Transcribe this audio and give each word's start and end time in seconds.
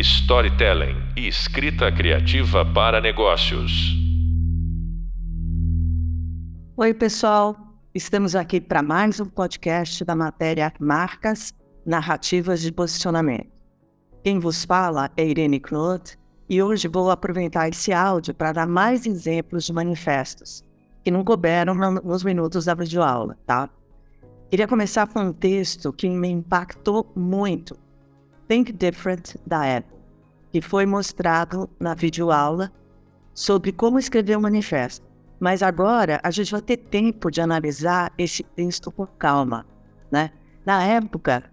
storytelling 0.00 0.96
e 1.14 1.28
escrita 1.28 1.92
criativa 1.92 2.64
para 2.64 3.00
negócios. 3.00 3.94
Oi, 6.76 6.94
pessoal. 6.94 7.54
Estamos 7.94 8.34
aqui 8.34 8.60
para 8.60 8.82
mais 8.82 9.20
um 9.20 9.26
podcast 9.26 10.02
da 10.04 10.16
matéria 10.16 10.72
Marcas 10.80 11.52
Narrativas 11.84 12.62
de 12.62 12.72
Posicionamento. 12.72 13.50
Quem 14.24 14.38
vos 14.38 14.64
fala 14.64 15.10
é 15.16 15.26
Irene 15.26 15.60
Knott 15.60 16.18
e 16.48 16.62
hoje 16.62 16.88
vou 16.88 17.10
aproveitar 17.10 17.68
esse 17.68 17.92
áudio 17.92 18.34
para 18.34 18.52
dar 18.52 18.66
mais 18.66 19.04
exemplos 19.04 19.64
de 19.64 19.72
manifestos 19.72 20.64
que 21.04 21.10
não 21.10 21.24
couberam 21.24 21.74
nos 21.74 22.24
minutos 22.24 22.64
da 22.64 22.74
videoaula, 22.74 23.36
tá? 23.46 23.68
Queria 24.48 24.66
começar 24.66 25.06
com 25.06 25.20
um 25.20 25.32
texto 25.32 25.92
que 25.92 26.08
me 26.08 26.28
impactou 26.28 27.10
muito. 27.14 27.76
Think 28.50 28.72
Different, 28.72 29.36
da 29.46 29.76
Apple, 29.76 29.96
que 30.50 30.60
foi 30.60 30.84
mostrado 30.84 31.70
na 31.78 31.94
videoaula 31.94 32.72
sobre 33.32 33.70
como 33.70 33.96
escrever 33.96 34.36
um 34.36 34.40
manifesto. 34.40 35.06
Mas 35.38 35.62
agora 35.62 36.18
a 36.20 36.32
gente 36.32 36.50
vai 36.50 36.60
ter 36.60 36.76
tempo 36.78 37.30
de 37.30 37.40
analisar 37.40 38.12
esse 38.18 38.42
texto 38.42 38.90
com 38.90 39.06
calma, 39.06 39.64
né? 40.10 40.32
Na 40.66 40.82
época, 40.84 41.44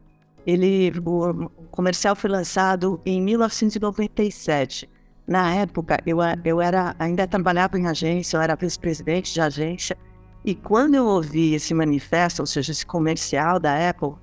ele, 0.44 0.92
o 1.06 1.48
comercial 1.70 2.16
foi 2.16 2.32
lançado 2.32 3.00
em 3.06 3.22
1997. 3.22 4.90
Na 5.28 5.54
época, 5.54 6.00
eu, 6.04 6.18
eu 6.44 6.60
era, 6.60 6.96
ainda 6.98 7.28
trabalhava 7.28 7.78
em 7.78 7.86
agência, 7.86 8.38
eu 8.38 8.42
era 8.42 8.56
vice-presidente 8.56 9.32
de 9.32 9.40
agência, 9.40 9.96
e 10.44 10.56
quando 10.56 10.96
eu 10.96 11.06
ouvi 11.06 11.54
esse 11.54 11.76
manifesto, 11.76 12.42
ou 12.42 12.48
seja, 12.48 12.72
esse 12.72 12.86
comercial 12.88 13.60
da 13.60 13.88
Apple, 13.88 14.16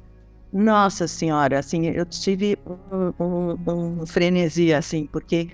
nossa 0.55 1.09
senhora, 1.09 1.59
assim, 1.59 1.87
eu 1.87 2.07
tive 2.07 2.57
um, 2.91 3.13
um, 3.19 4.01
um 4.01 4.07
frenesi, 4.07 4.73
assim, 4.73 5.07
porque 5.07 5.51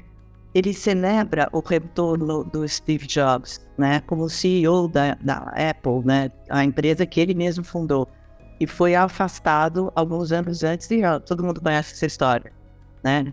ele 0.54 0.74
celebra 0.74 1.48
o 1.52 1.60
retorno 1.60 2.44
do 2.44 2.68
Steve 2.68 3.06
Jobs, 3.06 3.66
né, 3.78 4.00
como 4.06 4.28
CEO 4.28 4.88
da, 4.88 5.14
da 5.14 5.52
Apple, 5.70 6.04
né, 6.04 6.30
a 6.50 6.62
empresa 6.62 7.06
que 7.06 7.18
ele 7.18 7.34
mesmo 7.34 7.64
fundou, 7.64 8.06
e 8.60 8.66
foi 8.66 8.94
afastado 8.94 9.90
alguns 9.94 10.32
anos 10.32 10.62
antes, 10.62 10.90
e 10.90 11.00
todo 11.24 11.42
mundo 11.42 11.62
conhece 11.62 11.94
essa 11.94 12.04
história, 12.04 12.52
né. 13.02 13.32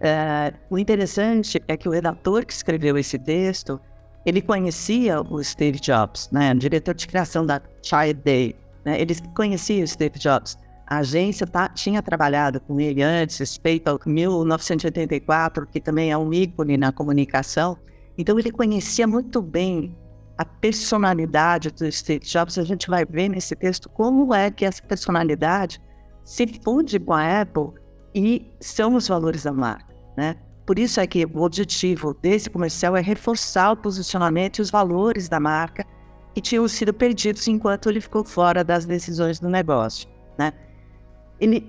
É, 0.00 0.54
o 0.70 0.78
interessante 0.78 1.62
é 1.68 1.76
que 1.76 1.88
o 1.88 1.92
redator 1.92 2.46
que 2.46 2.54
escreveu 2.54 2.96
esse 2.96 3.18
texto, 3.18 3.78
ele 4.24 4.40
conhecia 4.40 5.20
o 5.20 5.44
Steve 5.44 5.78
Jobs, 5.78 6.30
né, 6.32 6.54
diretor 6.54 6.94
de 6.94 7.06
criação 7.06 7.44
da 7.44 7.60
Child 7.82 8.14
Day. 8.24 8.56
Né, 8.84 9.00
ele 9.00 9.14
conhecia 9.36 9.84
o 9.84 9.86
Steve 9.86 10.18
Jobs. 10.18 10.56
A 10.92 10.98
agência 10.98 11.46
tá, 11.46 11.70
tinha 11.70 12.02
trabalhado 12.02 12.60
com 12.60 12.78
ele 12.78 13.02
antes, 13.02 13.38
respeito 13.38 13.88
ao 13.88 13.98
1984, 14.04 15.66
que 15.66 15.80
também 15.80 16.12
é 16.12 16.18
um 16.18 16.30
ícone 16.34 16.76
na 16.76 16.92
comunicação. 16.92 17.78
Então 18.18 18.38
ele 18.38 18.52
conhecia 18.52 19.06
muito 19.06 19.40
bem 19.40 19.96
a 20.36 20.44
personalidade 20.44 21.70
do 21.70 21.90
Steve 21.90 22.26
Jobs. 22.26 22.58
A 22.58 22.62
gente 22.62 22.90
vai 22.90 23.06
ver 23.06 23.30
nesse 23.30 23.56
texto 23.56 23.88
como 23.88 24.34
é 24.34 24.50
que 24.50 24.66
essa 24.66 24.82
personalidade 24.82 25.80
se 26.22 26.46
funde 26.62 27.00
com 27.00 27.14
a 27.14 27.40
Apple 27.40 27.70
e 28.14 28.50
são 28.60 28.94
os 28.94 29.08
valores 29.08 29.44
da 29.44 29.52
marca, 29.52 29.94
né? 30.14 30.36
Por 30.66 30.78
isso 30.78 31.00
é 31.00 31.06
que 31.06 31.24
o 31.24 31.40
objetivo 31.40 32.12
desse 32.20 32.50
comercial 32.50 32.94
é 32.98 33.00
reforçar 33.00 33.72
o 33.72 33.76
posicionamento 33.78 34.58
e 34.58 34.60
os 34.60 34.70
valores 34.70 35.26
da 35.26 35.40
marca 35.40 35.86
que 36.34 36.42
tinham 36.42 36.68
sido 36.68 36.92
perdidos 36.92 37.48
enquanto 37.48 37.88
ele 37.88 38.02
ficou 38.02 38.22
fora 38.26 38.62
das 38.62 38.84
decisões 38.84 39.40
do 39.40 39.48
negócio. 39.48 40.06
Né? 40.38 40.52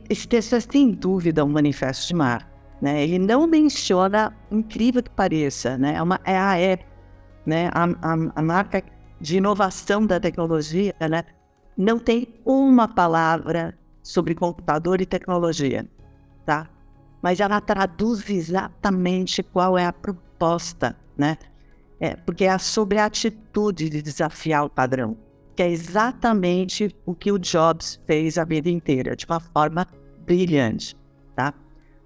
Esse 0.10 0.28
texto 0.28 0.56
é 0.56 0.60
sem 0.60 0.92
dúvida 0.92 1.44
um 1.44 1.50
manifesto 1.50 2.08
de 2.08 2.16
marca. 2.16 2.52
Né? 2.82 3.04
Ele 3.04 3.20
não 3.20 3.48
menciona, 3.48 4.36
incrível 4.52 5.02
que 5.02 5.10
pareça, 5.10 5.78
né? 5.78 5.96
é, 5.96 6.02
uma, 6.02 6.20
é 6.26 6.38
a 6.38 6.74
Apple, 6.74 6.86
né? 7.46 7.70
a, 7.74 7.86
a, 7.86 8.14
a 8.36 8.42
marca 8.42 8.84
de 9.20 9.38
inovação 9.38 10.06
da 10.06 10.20
tecnologia, 10.20 10.94
né? 11.00 11.24
não 11.78 11.98
tem 11.98 12.28
uma 12.46 12.88
palavra 12.88 13.78
sobre 14.02 14.36
computador 14.36 15.02
e 15.02 15.06
tecnologia. 15.06 15.88
Tá? 16.46 16.70
mas 17.24 17.40
ela 17.40 17.62
traduz 17.62 18.30
exatamente 18.30 19.42
qual 19.42 19.78
é 19.78 19.86
a 19.86 19.94
proposta, 19.94 20.94
né? 21.18 21.38
É, 21.98 22.18
porque 22.18 22.44
é 22.44 22.58
sobre 22.58 22.98
a 23.00 23.06
atitude 23.06 23.90
de 23.90 24.02
desafiar 24.02 24.66
o 24.66 24.70
padrão, 24.70 25.16
que 25.56 25.62
é 25.62 25.70
exatamente 25.70 26.96
o 27.06 27.14
que 27.14 27.32
o 27.32 27.38
Jobs 27.38 28.00
fez 28.06 28.38
a 28.38 28.44
vida 28.44 28.70
inteira, 28.70 29.16
de 29.16 29.26
uma 29.26 29.40
forma 29.40 29.88
brilhante, 30.26 30.96
tá? 31.36 31.54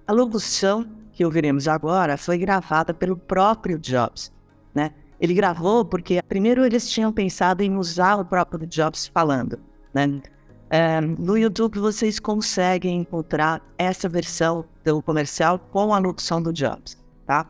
A 0.06 0.12
locução 0.12 0.86
que 1.14 1.24
ouviremos 1.26 1.68
agora 1.68 2.18
foi 2.18 2.38
gravada 2.38 2.94
pelo 2.94 3.16
próprio 3.18 3.80
Jobs, 3.80 4.32
né? 4.74 4.92
Ele 5.20 5.34
gravou 5.34 5.84
porque 5.84 6.22
primeiro 6.22 6.64
eles 6.66 6.90
tinham 6.90 7.12
pensado 7.12 7.64
em 7.64 7.76
usar 7.76 8.18
o 8.18 8.26
próprio 8.26 8.68
Jobs 8.68 9.08
falando, 9.08 9.60
né? 9.94 10.22
É, 10.70 11.00
no 11.00 11.38
YouTube 11.38 11.80
vocês 11.80 12.20
conseguem 12.20 13.00
encontrar 13.00 13.62
essa 13.78 14.10
versão 14.10 14.66
do 14.84 15.02
comercial 15.02 15.58
com 15.58 15.94
a 15.94 15.98
locução 15.98 16.42
do 16.42 16.52
Jobs, 16.52 16.98
tá? 17.26 17.48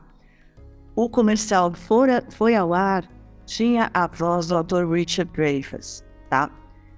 O 0.96 1.10
comercial 1.10 1.74
foi, 1.74 2.10
foi 2.30 2.56
ao 2.56 2.74
ar, 2.74 3.08
tinha 3.48 3.90
a 3.94 4.06
voz 4.06 4.48
do 4.48 4.58
ator 4.58 4.88
Richard 4.88 5.32
Dreyfuss, 5.32 6.04
tá? 6.30 6.52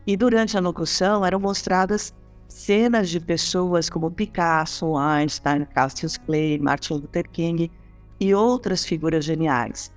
E 0.06 0.18
durante 0.18 0.58
a 0.58 0.60
locução 0.60 1.24
eram 1.24 1.40
mostradas 1.40 2.14
cenas 2.48 3.10
de 3.10 3.20
pessoas 3.20 3.90
como 3.90 4.10
Picasso, 4.10 4.98
Einstein, 4.98 5.66
Cassius 5.66 6.18
Clay, 6.18 6.58
Martin 6.60 6.96
Luther 6.96 7.30
King 7.30 7.72
e 8.20 8.34
outras 8.34 8.84
figuras 8.84 9.24
geniais. 9.24 9.94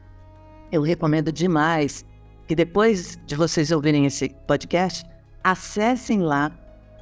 Eu 0.71 0.83
recomendo 0.83 1.33
demais 1.33 2.05
que 2.47 2.55
depois 2.55 3.19
de 3.27 3.35
vocês 3.35 3.73
ouvirem 3.73 4.05
esse 4.05 4.29
podcast, 4.47 5.05
acessem 5.43 6.21
lá. 6.21 6.53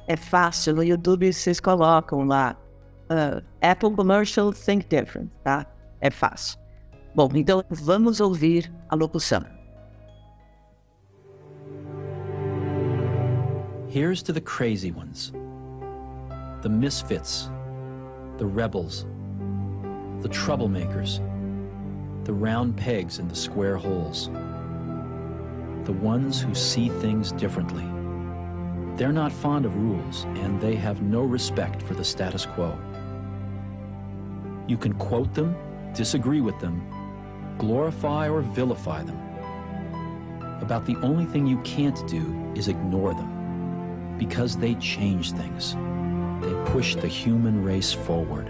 É 0.07 0.15
fácil, 0.15 0.75
no 0.75 0.83
YouTube 0.83 1.31
vocês 1.31 1.59
colocam 1.59 2.23
lá 2.23 2.55
uh, 3.09 3.43
Apple 3.61 3.91
Commercial 3.91 4.53
Think 4.53 4.87
Different, 4.87 5.29
tá? 5.43 5.65
É 5.99 6.09
fácil. 6.09 6.57
Bom, 7.13 7.29
então 7.35 7.61
vamos 7.69 8.21
ouvir 8.21 8.71
a 8.89 8.95
locução. 8.95 9.43
Here's 13.89 14.23
to 14.23 14.31
the 14.31 14.39
crazy 14.39 14.91
ones, 14.91 15.33
the 16.61 16.69
misfits, 16.69 17.51
the 18.37 18.45
rebels, 18.45 19.05
the 20.21 20.29
troublemakers, 20.29 21.19
the 22.23 22.31
round 22.31 22.77
pegs 22.77 23.19
in 23.19 23.27
the 23.27 23.35
square 23.35 23.75
holes, 23.75 24.29
the 25.83 25.91
ones 25.91 26.39
who 26.39 26.55
see 26.55 26.87
things 27.01 27.33
differently. 27.33 27.83
They're 28.95 29.11
not 29.11 29.33
fond 29.33 29.65
of 29.65 29.75
rules, 29.75 30.23
and 30.37 30.61
they 30.61 30.75
have 30.75 31.01
no 31.01 31.23
respect 31.23 31.81
for 31.81 31.93
the 31.93 32.05
status 32.05 32.45
quo. 32.45 32.77
You 34.65 34.77
can 34.77 34.93
quote 34.93 35.33
them, 35.33 35.53
disagree 35.93 36.39
with 36.39 36.57
them, 36.61 36.81
glorify 37.61 38.27
or 38.27 38.41
vilify 38.41 39.03
them. 39.03 39.19
About 40.61 40.87
the 40.87 40.95
only 40.97 41.25
thing 41.25 41.45
you 41.45 41.59
can't 41.59 42.07
do 42.07 42.51
is 42.55 42.67
ignore 42.67 43.13
them, 43.13 44.17
because 44.17 44.57
they 44.57 44.73
change 44.75 45.33
things. 45.33 45.75
They 46.41 46.71
push 46.71 46.95
the 46.95 47.07
human 47.07 47.63
race 47.63 47.93
forward. 47.93 48.47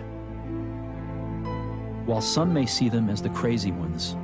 While 2.08 2.22
some 2.22 2.54
may 2.54 2.66
see 2.66 2.88
them 2.88 3.10
as 3.10 3.22
the 3.22 3.30
crazy 3.30 3.72
ones, 3.74 4.16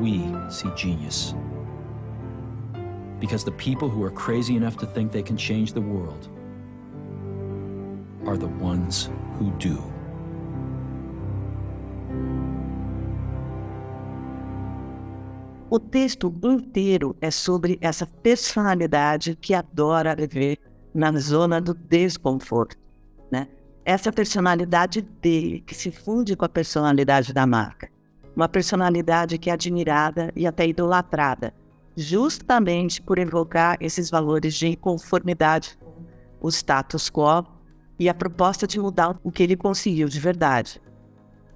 we 0.00 0.24
see 0.50 0.70
genius 0.74 1.34
because 3.20 3.44
the 3.44 3.52
people 3.52 3.88
who 3.90 4.02
are 4.04 4.12
crazy 4.12 4.54
enough 4.54 4.76
to 4.78 4.86
think 4.86 5.10
they 5.10 5.24
can 5.24 5.36
change 5.36 5.72
the 5.72 5.80
world 5.80 6.28
are 8.26 8.36
the 8.36 8.46
ones 8.46 9.10
who 9.38 9.50
do. 9.58 9.82
O 15.70 15.78
texto 15.78 16.34
inteiro 16.44 17.14
é 17.20 17.30
sobre 17.30 17.76
essa 17.82 18.06
personalidade 18.06 19.36
que 19.36 19.52
adora 19.52 20.16
viver 20.16 20.58
na 20.94 21.12
zona 21.12 21.60
do 21.60 21.74
desconforto, 21.74 22.74
né? 23.30 23.48
Essa 23.84 24.10
personalidade 24.10 25.02
dele 25.02 25.60
que 25.60 25.74
se 25.74 25.90
funde 25.90 26.34
com 26.34 26.46
a 26.46 26.48
personalidade 26.48 27.34
da 27.34 27.46
marca, 27.46 27.90
uma 28.34 28.48
personalidade 28.48 29.36
que 29.36 29.50
é 29.50 29.52
admirada 29.52 30.32
e 30.34 30.46
até 30.46 30.66
idolatrada, 30.66 31.52
justamente 31.94 33.02
por 33.02 33.18
evocar 33.18 33.76
esses 33.78 34.08
valores 34.08 34.54
de 34.54 34.68
inconformidade 34.68 35.78
com 36.40 36.46
o 36.46 36.50
status 36.50 37.10
quo 37.10 37.44
e 37.98 38.08
a 38.08 38.14
proposta 38.14 38.66
de 38.66 38.80
mudar 38.80 39.20
o 39.22 39.30
que 39.30 39.42
ele 39.42 39.56
conseguiu 39.56 40.08
de 40.08 40.18
verdade. 40.18 40.80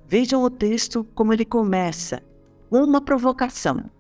Vejam 0.07 0.43
o 0.43 0.51
texto 0.51 1.03
como 1.15 1.33
ele 1.33 1.47
começa, 1.47 2.23
com 2.69 2.85
uma 2.85 3.01
provocação. 3.01 3.91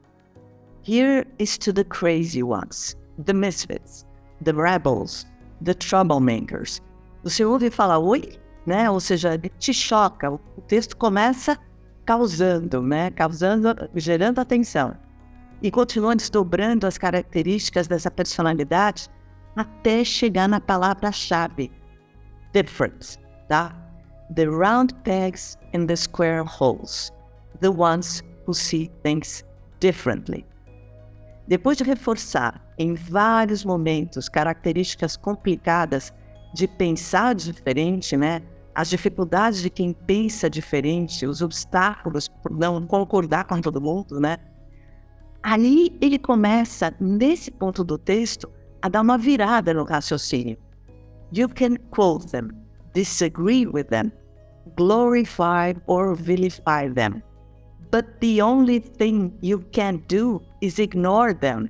Here 0.82 1.25
is 1.38 1.58
to 1.58 1.73
the 1.73 1.84
crazy 1.84 2.43
ones, 2.43 2.96
the 3.19 3.34
misfits, 3.34 4.05
the 4.40 4.52
rebels, 4.52 5.26
the 5.61 5.75
troublemakers. 5.75 6.81
Você 7.23 7.44
ouve 7.44 7.70
falar 7.70 7.99
oi? 7.99 8.43
né? 8.67 8.90
Ou 8.90 9.00
seja, 9.00 9.38
te 9.58 9.73
choca. 9.73 10.31
O 10.31 10.61
texto 10.67 10.96
começa 10.96 11.58
causando, 12.05 12.82
né? 12.82 13.11
Causando, 13.11 13.69
gerando 13.94 14.40
atenção. 14.40 14.96
E 15.62 15.70
continua 15.70 16.17
desdobrando 16.17 16.87
as 16.87 16.99
características 16.99 17.87
dessa 17.87 18.11
personalidade 18.11 19.08
até 19.55 20.02
chegar 20.02 20.49
na 20.49 20.61
palavra-chave, 20.61 21.70
different, 22.52 23.19
tá? 23.49 23.76
The 24.35 24.46
round 24.46 24.94
pegs 25.05 25.58
in 25.73 25.87
the 25.87 25.94
square 25.94 26.43
holes, 26.43 27.12
the 27.61 27.69
ones 27.69 28.23
who 28.46 28.55
see 28.55 28.90
things 29.05 29.44
differently. 29.78 30.44
Depois 31.47 31.77
de 31.77 31.85
reforçar 31.85 32.65
em 32.79 32.94
vários 32.94 33.65
momentos 33.65 34.29
características 34.29 35.17
complicadas 35.17 36.12
de 36.55 36.69
pensar 36.69 37.35
diferente, 37.35 38.17
né? 38.17 38.43
As 38.75 38.89
dificuldades 38.89 39.61
de 39.61 39.69
quem 39.69 39.93
pensa 39.93 40.49
diferente, 40.49 41.27
os 41.27 41.43
obstáculos 41.43 42.29
por 42.29 42.53
não 42.53 42.87
concordar 42.87 43.44
com 43.44 43.61
todo 43.61 43.81
mundo, 43.81 44.19
né? 44.21 44.39
Ele 46.00 46.19
começa, 46.19 46.94
nesse 47.00 47.50
ponto 47.50 47.83
do 47.83 47.99
texto, 47.99 48.49
a 48.81 48.88
dar 48.88 49.03
uma 49.03 49.19
virada 49.19 49.75
no 49.75 49.85
raciocínio. 49.85 50.56
You 51.33 51.49
can 51.49 51.77
quote 51.91 52.29
them, 52.29 52.50
disagree 52.95 53.67
with 53.67 53.85
them, 53.85 54.12
glorify 54.77 55.75
or 55.87 56.15
vilify 56.15 56.88
them. 56.95 57.23
But 57.93 58.21
the 58.21 58.41
only 58.41 58.79
thing 58.79 59.37
you 59.43 59.59
can 59.71 60.03
do 60.09 60.41
is 60.62 60.79
ignore 60.79 61.35
them 61.35 61.69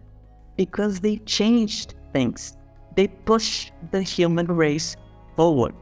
because 0.56 1.00
they 1.00 1.16
changed 1.26 1.96
things. 2.12 2.56
They 2.94 3.08
push 3.08 3.72
the 3.90 4.02
human 4.02 4.46
race 4.46 4.96
forward. 5.34 5.74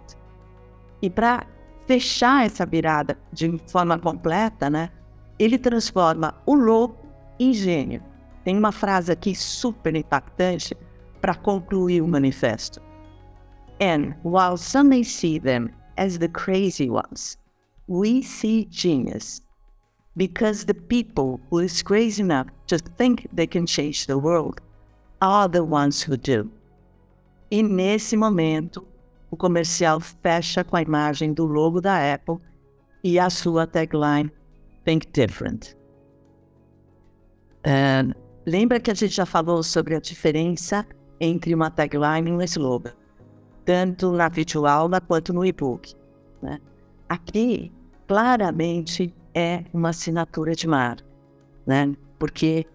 E 1.02 1.10
para 1.10 1.46
fechar 1.86 2.46
essa 2.46 2.64
virada 2.64 3.18
de 3.34 3.58
forma 3.66 3.98
completa, 3.98 4.70
né, 4.70 4.90
ele 5.38 5.58
transforma 5.58 6.34
o 6.46 6.54
louco 6.54 7.06
em 7.38 7.52
gênio. 7.52 8.02
Tem 8.42 8.56
uma 8.56 8.72
frase 8.72 9.12
aqui 9.12 9.34
super 9.34 9.94
impactante 9.94 10.74
para 11.20 11.34
concluir 11.34 12.00
o 12.00 12.08
manifesto. 12.08 12.80
And 13.78 14.14
while 14.24 14.56
some 14.56 14.88
may 14.88 15.04
see 15.04 15.38
them 15.38 15.68
as 15.98 16.16
the 16.16 16.28
crazy 16.28 16.88
ones, 16.88 17.36
we 17.86 18.22
see 18.22 18.66
genius 18.70 19.42
because 20.20 20.66
the 20.66 20.74
people 20.74 21.40
who 21.48 21.60
is 21.60 21.82
crazy 21.82 22.20
enough 22.20 22.46
to 22.66 22.76
think 22.76 23.26
they 23.32 23.46
can 23.46 23.64
change 23.64 24.06
the 24.06 24.18
world 24.18 24.60
are 25.22 25.48
the 25.48 25.64
ones 25.64 26.02
who 26.02 26.14
do. 26.14 26.50
E 27.50 27.62
nesse 27.62 28.18
momento, 28.18 28.86
o 29.30 29.36
comercial 29.36 29.98
fecha 29.98 30.62
com 30.62 30.76
a 30.76 30.82
imagem 30.82 31.32
do 31.32 31.46
logo 31.46 31.80
da 31.80 32.12
Apple 32.12 32.36
e 33.02 33.18
a 33.18 33.30
sua 33.30 33.66
tagline 33.66 34.30
Think 34.84 35.06
Different. 35.10 35.74
Uh, 37.66 38.12
lembra 38.44 38.78
que 38.78 38.90
a 38.90 38.94
gente 38.94 39.14
já 39.14 39.24
falou 39.24 39.62
sobre 39.62 39.94
a 39.94 40.00
diferença 40.00 40.86
entre 41.18 41.54
uma 41.54 41.70
tagline 41.70 42.28
e 42.28 42.32
um 42.34 42.42
slogan, 42.42 42.92
tanto 43.64 44.12
na 44.12 44.28
videoaula 44.28 45.00
quanto 45.00 45.32
no 45.32 45.46
e-book. 45.46 45.94
Né? 46.42 46.60
Aqui, 47.08 47.72
claramente, 48.06 49.14
é 49.34 49.64
uma 49.72 49.90
assinatura 49.90 50.54
de 50.54 50.66
marca, 50.66 51.04
né? 51.66 51.94
Porque 52.18 52.66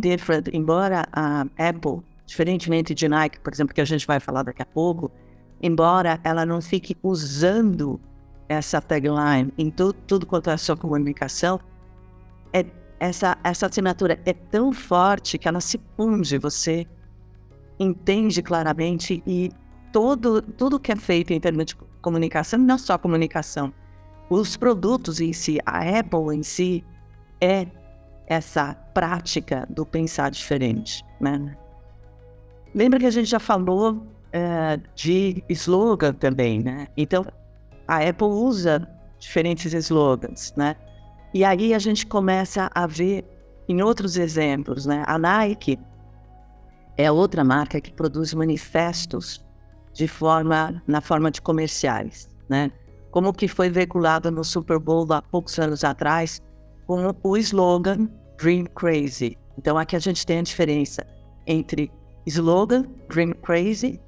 different, 0.00 0.48
embora 0.52 1.06
a 1.12 1.42
Apple, 1.58 2.02
diferentemente 2.24 2.94
de 2.94 3.08
Nike, 3.08 3.40
por 3.40 3.52
exemplo, 3.52 3.74
que 3.74 3.80
a 3.80 3.84
gente 3.84 4.06
vai 4.06 4.20
falar 4.20 4.44
daqui 4.44 4.62
a 4.62 4.66
pouco, 4.66 5.10
embora 5.60 6.20
ela 6.22 6.46
não 6.46 6.60
fique 6.60 6.96
usando 7.02 8.00
essa 8.48 8.80
tagline 8.80 9.52
em 9.56 9.70
tudo, 9.70 9.94
tudo 10.06 10.26
quanto 10.26 10.50
é 10.50 10.52
a 10.52 10.58
sua 10.58 10.76
comunicação, 10.76 11.60
é, 12.52 12.64
essa, 13.00 13.36
essa 13.42 13.66
assinatura 13.66 14.20
é 14.24 14.32
tão 14.32 14.72
forte 14.72 15.38
que 15.38 15.48
ela 15.48 15.60
se 15.60 15.80
funde, 15.96 16.38
você 16.38 16.86
entende 17.78 18.42
claramente 18.42 19.22
e 19.26 19.50
todo, 19.92 20.42
tudo 20.42 20.78
que 20.78 20.92
é 20.92 20.96
feito 20.96 21.32
em 21.32 21.40
termos 21.40 21.66
de 21.66 21.76
comunicação, 22.00 22.58
não 22.58 22.78
só 22.78 22.96
comunicação, 22.98 23.72
os 24.32 24.56
produtos 24.56 25.20
em 25.20 25.32
si, 25.32 25.58
a 25.66 25.98
Apple 25.98 26.34
em 26.34 26.42
si, 26.42 26.84
é 27.40 27.66
essa 28.26 28.74
prática 28.94 29.66
do 29.68 29.84
pensar 29.84 30.30
diferente. 30.30 31.04
Né? 31.20 31.56
Lembra 32.74 32.98
que 32.98 33.06
a 33.06 33.10
gente 33.10 33.28
já 33.28 33.38
falou 33.38 34.06
é, 34.32 34.80
de 34.94 35.44
slogan 35.48 36.14
também, 36.14 36.62
né? 36.62 36.88
Então, 36.96 37.24
a 37.86 37.98
Apple 37.98 38.28
usa 38.28 38.88
diferentes 39.18 39.72
slogans, 39.74 40.54
né? 40.56 40.76
E 41.34 41.44
aí 41.44 41.74
a 41.74 41.78
gente 41.78 42.06
começa 42.06 42.70
a 42.74 42.86
ver 42.86 43.24
em 43.68 43.82
outros 43.82 44.16
exemplos, 44.16 44.86
né? 44.86 45.04
A 45.06 45.18
Nike 45.18 45.78
é 46.96 47.10
outra 47.10 47.44
marca 47.44 47.80
que 47.80 47.92
produz 47.92 48.32
manifestos 48.32 49.44
de 49.92 50.08
forma 50.08 50.82
na 50.86 51.00
forma 51.00 51.30
de 51.30 51.42
comerciais, 51.42 52.28
né? 52.48 52.70
Como 53.12 53.32
que 53.32 53.46
foi 53.46 53.68
veiculado 53.68 54.30
no 54.30 54.42
Super 54.42 54.78
Bowl 54.78 55.06
há 55.12 55.20
poucos 55.20 55.58
anos 55.58 55.84
atrás, 55.84 56.40
com 56.86 57.14
o 57.22 57.36
slogan 57.36 58.08
Dream 58.38 58.64
Crazy. 58.74 59.38
Então 59.56 59.76
aqui 59.76 59.94
a 59.94 59.98
gente 59.98 60.26
tem 60.26 60.38
a 60.38 60.42
diferença 60.42 61.06
entre 61.46 61.92
slogan 62.26 62.86
Dream 63.10 63.34
Crazy 63.42 64.00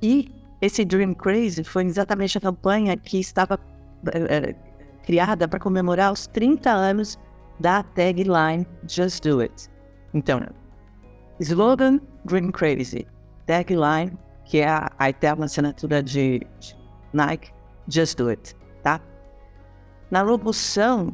e 0.00 0.32
esse 0.62 0.84
Dream 0.84 1.14
Crazy 1.14 1.64
foi 1.64 1.84
exatamente 1.84 2.38
a 2.38 2.40
campanha 2.40 2.96
que 2.96 3.18
estava 3.18 3.58
é, 4.12 4.54
criada 5.02 5.48
para 5.48 5.58
comemorar 5.58 6.12
os 6.12 6.28
30 6.28 6.70
anos 6.70 7.18
da 7.58 7.82
tagline 7.82 8.66
Just 8.86 9.24
Do 9.24 9.40
It. 9.40 9.68
Então, 10.14 10.40
slogan 11.40 12.00
Dream 12.24 12.52
Crazy, 12.52 13.04
tagline 13.46 14.16
que 14.44 14.58
é 14.58 14.68
a, 14.68 14.92
a 14.96 15.10
eterna 15.10 15.46
assinatura 15.46 16.02
de, 16.02 16.46
de 16.60 16.76
Nike 17.12 17.53
Just 17.88 18.16
Do 18.16 18.28
It, 18.28 18.54
tá? 18.82 19.00
Na 20.10 20.22
locução 20.22 21.12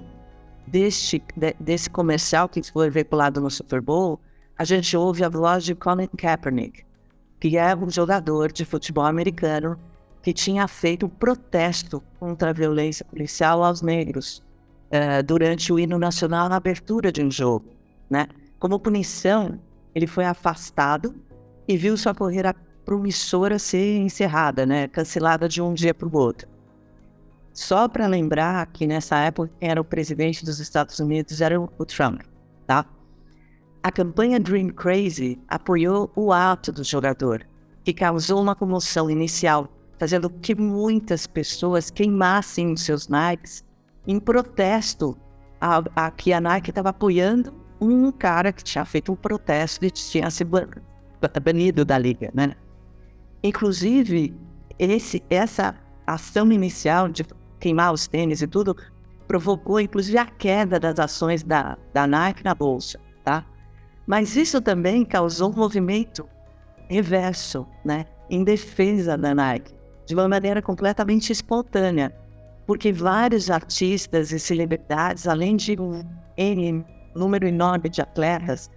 deste, 0.67 1.23
de, 1.37 1.55
desse 1.59 1.89
comercial 1.89 2.49
que 2.49 2.63
foi 2.63 2.91
veiculado 2.91 3.41
no 3.41 3.51
Super 3.51 3.81
Bowl, 3.81 4.21
a 4.57 4.65
gente 4.65 4.97
ouve 4.97 5.25
a 5.25 5.29
voz 5.29 5.65
de 5.65 5.75
Colin 5.75 6.07
Kaepernick, 6.09 6.85
que 7.41 7.57
é 7.57 7.75
um 7.75 7.89
jogador 7.89 8.53
de 8.53 8.65
futebol 8.65 9.05
americano 9.05 9.79
que 10.23 10.33
tinha 10.33 10.69
feito 10.69 11.07
um 11.07 11.09
protesto 11.09 12.03
contra 12.19 12.51
a 12.51 12.53
violência 12.53 13.05
policial 13.07 13.65
aos 13.65 13.81
negros 13.81 14.43
uh, 14.91 15.23
durante 15.25 15.73
o 15.73 15.79
hino 15.79 15.99
nacional 15.99 16.49
na 16.49 16.57
abertura 16.57 17.11
de 17.11 17.23
um 17.23 17.31
jogo, 17.31 17.71
né? 18.09 18.29
Como 18.59 18.79
punição, 18.79 19.59
ele 19.95 20.07
foi 20.07 20.27
afastado 20.27 21.15
e 21.67 21.77
viu 21.77 21.97
sua 21.97 22.15
carreira 22.15 22.55
promissora 22.85 23.59
ser 23.59 23.97
encerrada, 23.97 24.67
né? 24.67 24.89
Cancelada 24.89 25.49
de 25.49 25.63
um 25.63 25.73
dia 25.73 25.95
para 25.95 26.07
o 26.07 26.15
outro. 26.15 26.50
Só 27.53 27.89
para 27.89 28.07
lembrar 28.07 28.67
que 28.67 28.87
nessa 28.87 29.19
época 29.19 29.51
era 29.61 29.81
o 29.81 29.85
presidente 29.85 30.45
dos 30.45 30.61
Estados 30.61 30.99
Unidos 30.99 31.41
era 31.41 31.61
o 31.61 31.85
Trump, 31.85 32.23
tá? 32.67 32.87
A 33.83 33.91
campanha 33.91 34.39
Dream 34.39 34.69
Crazy 34.69 35.39
apoiou 35.49 36.11
o 36.15 36.33
ato 36.33 36.71
do 36.71 36.85
jogador, 36.85 37.47
que 37.83 37.93
causou 37.93 38.41
uma 38.41 38.55
comoção 38.55 39.11
inicial, 39.11 39.69
fazendo 39.99 40.31
que 40.31 40.55
muitas 40.55 41.27
pessoas 41.27 41.91
queimassem 41.91 42.73
os 42.73 42.83
seus 42.83 43.09
Nikes 43.09 43.65
em 44.07 44.21
protesto 44.21 45.17
a, 45.61 45.83
a 45.95 46.11
que 46.11 46.33
a 46.33 46.41
Nike 46.41 46.71
estava 46.71 46.91
apoiando 46.91 47.55
um 47.81 48.11
cara 48.13 48.53
que 48.53 48.63
tinha 48.63 48.85
feito 48.85 49.13
um 49.13 49.17
protesto 49.17 49.85
e 49.85 49.91
tinha 49.91 50.31
se 50.31 50.45
banido 51.43 51.85
da 51.85 51.99
liga, 51.99 52.31
né? 52.35 52.55
Inclusive, 53.43 54.35
esse, 54.79 55.23
essa 55.31 55.75
ação 56.07 56.51
inicial 56.53 57.09
de 57.09 57.25
queimar 57.61 57.93
os 57.93 58.09
tênis 58.09 58.43
e 58.43 58.47
tudo, 58.47 58.77
provocou 59.29 59.81
inclusive 59.81 60.19
a 60.19 60.27
queda 60.27 60.81
das 60.81 60.99
ações 60.99 61.45
da, 61.45 61.79
da 61.93 62.07
Nike 62.07 62.43
na 62.43 62.55
bolsa, 62.55 62.99
tá? 63.23 63.45
Mas 64.07 64.35
isso 64.35 64.61
também 64.61 65.05
causou 65.05 65.53
um 65.53 65.57
movimento 65.57 66.29
reverso, 66.89 67.65
né, 67.85 68.07
em 68.29 68.43
defesa 68.43 69.17
da 69.17 69.33
Nike, 69.33 69.73
de 70.05 70.15
uma 70.15 70.29
maneira 70.29 70.61
completamente 70.61 71.31
espontânea, 71.31 72.13
porque 72.67 72.93
vários 72.93 73.51
artistas 73.51 74.33
e 74.33 74.41
celebridades, 74.41 75.29
além 75.29 75.57
de 75.57 75.81
um 75.81 76.03
N, 76.37 76.85
número 77.15 77.47
enorme 77.47 77.89
de 77.89 78.03
atletas, 78.03 78.69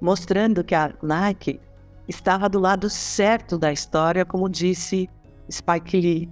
mostrando 0.00 0.64
que 0.64 0.74
a 0.74 0.94
Nike 1.02 1.60
estava 2.08 2.48
do 2.48 2.58
lado 2.58 2.88
certo 2.88 3.58
da 3.58 3.70
história, 3.70 4.24
como 4.24 4.48
disse 4.48 5.08
Spike 5.50 6.00
Lee, 6.00 6.30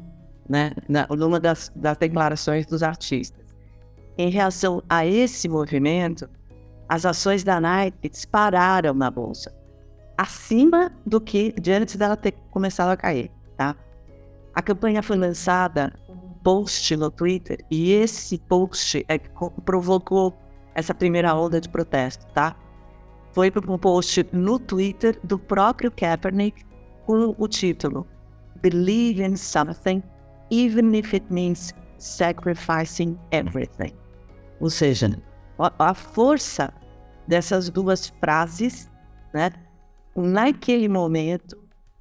né, 0.49 0.73
na, 0.89 1.07
numa 1.09 1.41
das, 1.41 1.71
das 1.75 1.97
declarações 1.97 2.67
dos 2.67 2.83
artistas. 2.83 3.45
Em 4.19 4.31
reação 4.31 4.83
a 4.89 5.05
esse 5.05 5.49
movimento, 5.49 6.29
as 6.89 7.05
ações 7.05 7.45
da 7.45 7.61
Nike 7.61 8.09
dispararam 8.09 8.95
na 8.95 9.11
bolsa, 9.11 9.55
acima 10.17 10.93
do 11.05 11.21
que 11.21 11.55
antes 11.69 11.97
dela 11.97 12.17
ter 12.17 12.33
começado 12.51 12.91
a 12.91 12.97
cair. 12.97 13.31
Tá? 13.57 13.77
A 14.55 14.63
campanha 14.63 15.03
foi 15.03 15.17
lançada 15.17 15.93
um 16.09 16.33
post 16.43 16.97
no 16.97 17.11
Twitter 17.11 17.59
e 17.71 17.93
esse 17.93 18.39
post 18.39 19.05
é 19.09 19.19
que 19.19 19.29
provocou 19.65 20.35
essa 20.75 20.95
primeira 20.95 21.35
onda 21.35 21.61
de 21.61 21.69
protesto, 21.69 22.27
tá? 22.33 22.55
Foi 23.33 23.53
um 23.69 23.79
post 23.79 24.27
no 24.33 24.59
Twitter 24.59 25.19
do 25.23 25.39
próprio 25.39 25.91
Kaepernick 25.91 26.65
com 27.05 27.35
o 27.37 27.49
título 27.49 28.07
Believe 28.63 29.23
in 29.23 29.37
something, 29.37 30.03
even 30.51 30.95
if 30.95 31.15
it 31.15 31.25
means 31.31 31.75
sacrificing 31.99 33.19
everything. 33.31 33.93
Ou 34.61 34.71
seja, 34.71 35.11
a, 35.59 35.95
força 35.95 36.73
dessas 37.27 37.71
duas 37.71 38.13
frases, 38.21 38.91
né, 39.33 39.51
naquele 40.15 40.89
momento, 40.89 41.57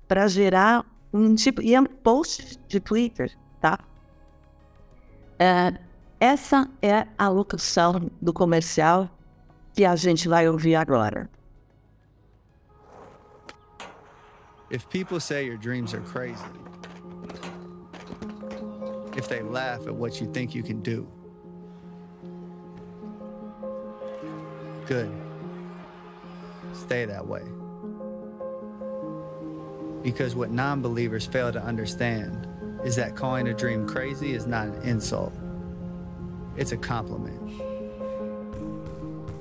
para 0.08 0.28
gerar 0.28 0.86
um 1.14 1.36
tipo. 1.36 1.62
E 1.62 1.76
é 1.76 1.82
um 1.82 1.86
post 1.86 2.58
de 2.68 2.80
Twitter, 2.80 3.32
tá? 3.60 3.80
É, 5.40 5.74
essa 6.20 6.70
é 6.82 7.08
a 7.18 7.28
locução 7.28 8.10
do 8.22 8.32
comercial 8.32 9.10
que 9.74 9.84
a 9.84 9.96
gente 9.96 10.30
vai 10.30 10.48
ouvir 10.48 10.76
agora. 10.76 11.30
If 14.72 14.88
people 14.88 15.20
say 15.20 15.46
your 15.46 15.58
dreams 15.58 15.94
are 15.94 16.02
crazy, 16.02 16.44
if 19.16 19.28
they 19.28 19.42
laugh 19.42 19.88
at 19.88 19.96
what 19.96 20.20
you 20.20 20.32
think 20.34 20.54
you 20.54 20.64
can 20.64 20.82
do, 20.82 21.08
good. 24.86 25.12
Stay 26.74 27.06
that 27.06 27.26
way. 27.26 27.44
Because 30.04 30.36
what 30.36 30.52
non 30.52 30.82
believers 30.82 31.26
fail 31.26 31.52
to 31.52 31.62
understand 31.62 32.48
is 32.84 32.96
that 32.96 33.16
calling 33.16 33.48
a 33.48 33.54
dream 33.54 33.88
crazy 33.88 34.34
is 34.34 34.46
not 34.46 34.68
an 34.68 34.82
insult, 34.84 35.34
it's 36.56 36.72
a 36.72 36.78
compliment. 36.78 37.42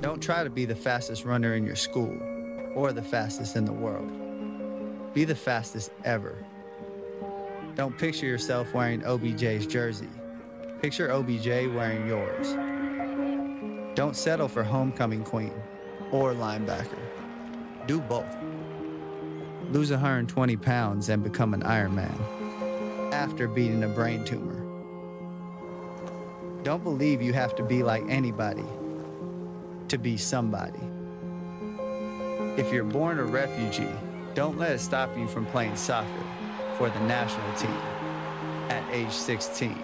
Don't 0.01 0.23
try 0.23 0.45
to 0.45 0.51
be 0.51 0.65
the 0.65 0.75
fastest 0.75 1.25
runner 1.25 1.55
in 1.55 1.65
your 1.65 1.77
school 1.77 2.19
or 2.75 2.93
the 2.93 3.03
fastest 3.03 3.57
in 3.57 3.65
the 3.65 3.73
world. 3.73 4.11
Be 5.15 5.25
the 5.25 5.35
fastest 5.35 5.91
ever. 6.05 6.45
Don't 7.77 7.99
picture 7.99 8.27
yourself 8.27 8.73
wearing 8.73 9.01
OBJ's 9.01 9.67
jersey. 9.67 10.09
Picture 10.81 11.11
OBJ 11.11 11.47
wearing 11.75 12.07
yours. 12.07 12.53
Don't 13.97 14.15
settle 14.15 14.47
for 14.47 14.63
homecoming 14.63 15.25
queen 15.25 15.53
or 16.13 16.35
linebacker. 16.35 17.01
Do 17.89 18.01
both. 18.01 18.33
Lose 19.73 19.91
120 19.91 20.57
pounds 20.57 21.09
and 21.09 21.25
become 21.25 21.53
an 21.53 21.63
Ironman 21.63 23.13
after 23.13 23.49
beating 23.49 23.83
a 23.83 23.89
brain 23.89 24.25
tumor. 24.25 24.63
Don't 26.63 26.85
believe 26.85 27.21
you 27.21 27.33
have 27.33 27.57
to 27.57 27.65
be 27.65 27.83
like 27.83 28.05
anybody 28.09 28.65
to 29.89 29.99
be 29.99 30.17
somebody. 30.17 30.81
If 32.57 32.73
you're 32.73 32.85
born 32.85 33.19
a 33.19 33.25
refugee, 33.25 33.93
don't 34.35 34.59
let 34.59 34.71
it 34.71 34.79
stop 34.79 35.17
you 35.19 35.27
from 35.27 35.45
playing 35.47 35.75
soccer 35.75 36.25
for 36.77 36.91
the 36.91 37.01
national 37.01 37.53
team 37.55 37.77
at 38.71 38.83
age 38.93 39.11
16. 39.11 39.79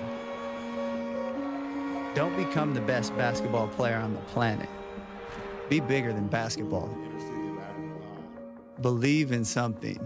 Don't 2.14 2.36
become 2.36 2.74
the 2.74 2.80
best 2.80 3.16
basketball 3.16 3.68
player 3.68 3.96
on 3.96 4.12
the 4.12 4.20
planet. 4.20 4.68
Be 5.68 5.80
bigger 5.80 6.12
than 6.12 6.26
basketball. 6.26 6.88
Believe 8.80 9.30
in 9.32 9.44
something, 9.44 10.00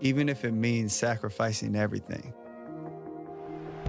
even 0.00 0.28
if 0.28 0.44
it 0.44 0.52
means 0.52 0.94
sacrificing 0.94 1.76
everything. 1.76 2.32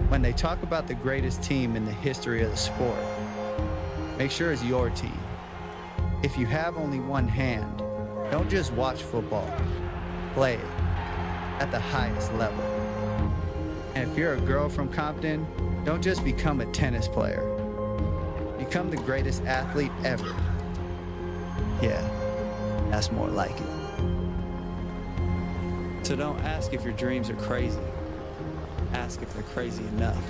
When 0.08 0.22
they 0.22 0.32
talk 0.32 0.62
about 0.62 0.86
the 0.86 0.94
greatest 0.94 1.42
team 1.42 1.74
in 1.74 1.84
the 1.84 1.92
history 1.92 2.42
of 2.42 2.50
the 2.50 2.56
sport, 2.56 2.98
Make 4.18 4.32
sure 4.32 4.50
it's 4.50 4.64
your 4.64 4.90
team. 4.90 5.16
If 6.24 6.36
you 6.36 6.44
have 6.46 6.76
only 6.76 6.98
one 6.98 7.28
hand, 7.28 7.78
don't 8.32 8.50
just 8.50 8.72
watch 8.72 9.00
football, 9.00 9.48
play 10.34 10.54
it 10.54 10.87
at 11.60 11.70
the 11.70 11.80
highest 11.80 12.32
level. 12.34 12.64
And 13.94 14.10
if 14.10 14.16
you're 14.16 14.34
a 14.34 14.40
girl 14.40 14.68
from 14.68 14.92
Compton, 14.92 15.46
don't 15.84 16.02
just 16.02 16.24
become 16.24 16.60
a 16.60 16.66
tennis 16.66 17.08
player. 17.08 17.42
Become 18.58 18.90
the 18.90 18.96
greatest 18.98 19.42
athlete 19.44 19.92
ever. 20.04 20.34
Yeah, 21.82 22.02
that's 22.90 23.10
more 23.10 23.28
like 23.28 23.58
it. 23.58 23.66
So 26.02 26.16
don't 26.16 26.38
ask 26.40 26.72
if 26.72 26.84
your 26.84 26.92
dreams 26.94 27.28
are 27.30 27.36
crazy. 27.36 27.80
Ask 28.92 29.22
if 29.22 29.34
they're 29.34 29.42
crazy 29.42 29.84
enough. 29.88 30.22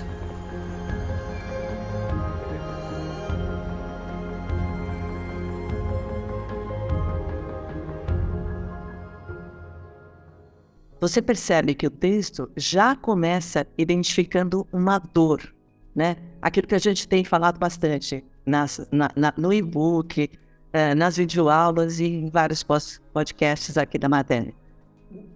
Você 10.99 11.21
percebe 11.21 11.73
que 11.73 11.87
o 11.87 11.89
texto 11.89 12.49
já 12.57 12.95
começa 12.95 13.65
identificando 13.77 14.67
uma 14.71 14.99
dor, 14.99 15.53
né? 15.95 16.17
Aquilo 16.41 16.67
que 16.67 16.75
a 16.75 16.79
gente 16.79 17.07
tem 17.07 17.23
falado 17.23 17.57
bastante 17.57 18.23
nas, 18.45 18.85
na, 18.91 19.09
na, 19.15 19.33
no 19.37 19.53
e-book, 19.53 20.29
eh, 20.73 20.95
nas 20.95 21.17
videoaulas 21.17 21.99
e 21.99 22.05
em 22.05 22.29
vários 22.29 22.65
podcasts 23.13 23.77
aqui 23.77 23.97
da 23.97 24.09
matéria. 24.09 24.53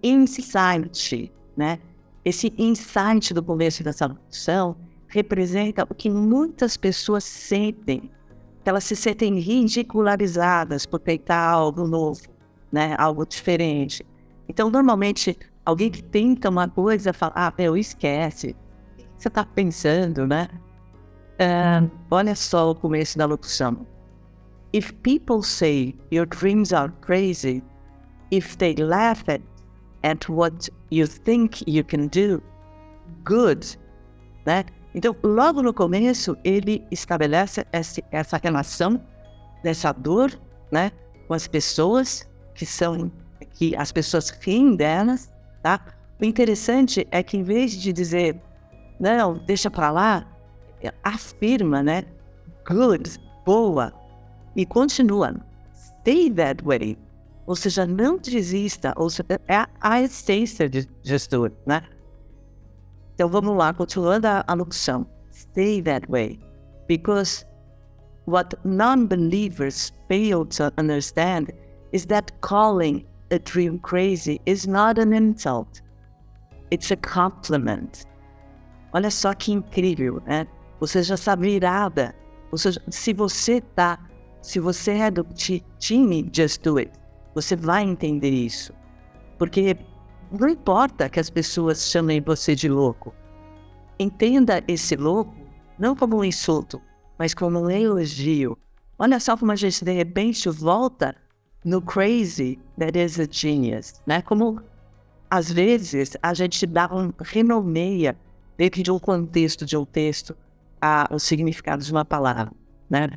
Insight, 0.02 1.32
né? 1.56 1.78
Esse 2.24 2.52
insight 2.58 3.32
do 3.32 3.42
começo 3.42 3.82
dessa 3.82 4.06
locução 4.06 4.76
representa 5.08 5.86
o 5.88 5.94
que 5.94 6.10
muitas 6.10 6.76
pessoas 6.76 7.24
sentem, 7.24 8.10
elas 8.64 8.84
se 8.84 8.96
sentem 8.96 9.38
ridicularizadas 9.38 10.86
por 10.86 10.98
tentar 10.98 11.40
algo 11.50 11.86
novo, 11.86 12.22
né? 12.70 12.94
Algo 12.98 13.24
diferente. 13.24 14.04
Então, 14.48 14.70
normalmente, 14.70 15.36
Alguém 15.64 15.90
que 15.90 16.02
tenta 16.02 16.50
uma 16.50 16.68
coisa 16.68 17.12
fala, 17.12 17.32
ah, 17.34 17.52
meu, 17.56 17.76
esquece. 17.76 18.54
O 18.92 18.96
que 18.96 19.06
você 19.18 19.28
está 19.28 19.44
pensando, 19.44 20.26
né? 20.26 20.48
Uh, 21.34 21.90
olha 22.10 22.34
só 22.34 22.70
o 22.70 22.74
começo 22.74 23.16
da 23.16 23.24
locução. 23.24 23.86
If 24.72 24.92
people 25.02 25.42
say 25.42 25.96
your 26.12 26.26
dreams 26.26 26.72
are 26.72 26.92
crazy, 27.00 27.62
if 28.30 28.56
they 28.56 28.74
laugh 28.74 29.22
at, 29.28 29.40
at 30.02 30.28
what 30.28 30.70
you 30.90 31.06
think 31.06 31.64
you 31.66 31.84
can 31.84 32.08
do, 32.08 32.42
good, 33.24 33.78
né? 34.44 34.64
Então, 34.94 35.16
logo 35.22 35.62
no 35.62 35.72
começo, 35.72 36.36
ele 36.44 36.84
estabelece 36.90 37.66
essa, 37.72 38.00
essa 38.12 38.36
relação 38.36 39.00
dessa 39.62 39.92
dor, 39.92 40.30
né, 40.70 40.92
com 41.26 41.34
as 41.34 41.48
pessoas 41.48 42.28
que 42.54 42.64
são 42.64 43.10
que 43.54 43.74
as 43.76 43.92
pessoas 43.92 44.30
riem 44.30 44.76
delas 44.76 45.32
tá? 45.64 45.80
O 46.20 46.24
interessante 46.26 47.08
é 47.10 47.22
que 47.22 47.38
em 47.38 47.42
vez 47.42 47.72
de 47.72 47.90
dizer, 47.90 48.38
não, 49.00 49.38
deixa 49.46 49.70
para 49.70 49.90
lá, 49.90 50.26
afirma, 51.02 51.82
né? 51.82 52.04
Good, 52.68 53.18
boa, 53.46 53.92
e 54.54 54.66
continua. 54.66 55.34
Stay 55.74 56.30
that 56.30 56.62
way. 56.62 56.98
Ou 57.46 57.56
seja, 57.56 57.86
não 57.86 58.18
desista, 58.18 58.92
ou 58.96 59.08
seja, 59.08 59.40
é 59.48 59.66
a 59.80 60.02
essência 60.02 60.68
de 60.68 60.86
gestor, 61.02 61.50
né? 61.66 61.82
Então 63.14 63.28
vamos 63.28 63.56
lá, 63.56 63.72
continuando 63.72 64.26
a, 64.26 64.44
a 64.46 64.54
locução. 64.54 65.06
Stay 65.32 65.80
that 65.82 66.06
way. 66.10 66.38
Because 66.86 67.46
what 68.26 68.54
non-believers 68.64 69.94
fail 70.08 70.44
to 70.44 70.70
understand 70.78 71.52
is 71.92 72.04
that 72.06 72.32
calling 72.42 73.06
a 73.30 73.38
dream 73.38 73.78
crazy 73.78 74.40
is 74.46 74.66
not 74.66 74.98
an 74.98 75.12
insult. 75.12 75.82
It's 76.70 76.90
a 76.90 76.96
compliment. 76.96 78.04
Olha 78.92 79.10
só 79.10 79.34
que 79.34 79.52
incrível, 79.52 80.22
né? 80.26 80.46
Ou 80.80 80.86
seja, 80.86 81.14
essa 81.14 81.36
virada. 81.36 82.14
Seja, 82.56 82.80
se 82.88 83.12
você 83.12 83.60
tá, 83.60 83.98
se 84.40 84.60
você 84.60 84.92
é 84.92 85.10
do 85.10 85.26
time 85.78 86.30
Just 86.32 86.62
Do 86.62 86.78
It, 86.78 86.92
você 87.34 87.56
vai 87.56 87.82
entender 87.82 88.30
isso. 88.30 88.72
Porque 89.38 89.76
não 90.30 90.48
importa 90.48 91.08
que 91.08 91.18
as 91.18 91.28
pessoas 91.28 91.90
chamem 91.90 92.20
você 92.20 92.54
de 92.54 92.68
louco. 92.68 93.12
Entenda 93.98 94.62
esse 94.68 94.94
louco 94.94 95.34
não 95.78 95.96
como 95.96 96.18
um 96.18 96.24
insulto, 96.24 96.80
mas 97.18 97.34
como 97.34 97.58
um 97.58 97.70
elogio. 97.70 98.56
Olha 98.98 99.18
só 99.18 99.36
como 99.36 99.50
a 99.50 99.56
gente 99.56 99.84
de 99.84 99.92
repente 99.92 100.48
volta 100.48 101.16
no 101.64 101.80
crazy 101.80 102.58
that 102.78 102.98
is 102.98 103.18
a 103.18 103.26
genius, 103.28 104.00
né? 104.06 104.20
Como 104.22 104.60
às 105.30 105.50
vezes 105.50 106.16
a 106.22 106.34
gente 106.34 106.66
dá 106.66 106.88
um 106.92 107.12
renomeia 107.20 108.16
dentro 108.56 108.82
de 108.82 108.90
um 108.90 108.98
contexto 108.98 109.64
de 109.64 109.76
um 109.76 109.84
texto 109.84 110.36
a, 110.80 111.08
o 111.10 111.18
significado 111.18 111.82
de 111.82 111.90
uma 111.90 112.04
palavra, 112.04 112.52
né? 112.88 113.08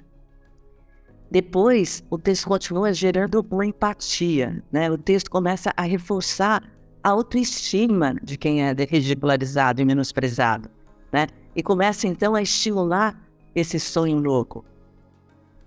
Depois, 1.30 2.04
o 2.10 2.18
texto 2.18 2.48
continua 2.48 2.94
gerando 2.94 3.46
uma 3.52 3.66
empatia, 3.66 4.64
né? 4.72 4.90
O 4.90 4.98
texto 4.98 5.30
começa 5.30 5.74
a 5.76 5.82
reforçar 5.82 6.64
a 7.04 7.10
autoestima 7.10 8.16
de 8.24 8.38
quem 8.38 8.64
é 8.64 8.74
ridicularizado 8.74 9.82
e 9.82 9.86
menosprezado, 9.86 10.70
né? 11.12 11.28
E 11.54 11.62
começa 11.62 12.08
então 12.08 12.34
a 12.34 12.42
estimular 12.42 13.22
esse 13.54 13.80
sonho 13.80 14.18
louco. 14.20 14.64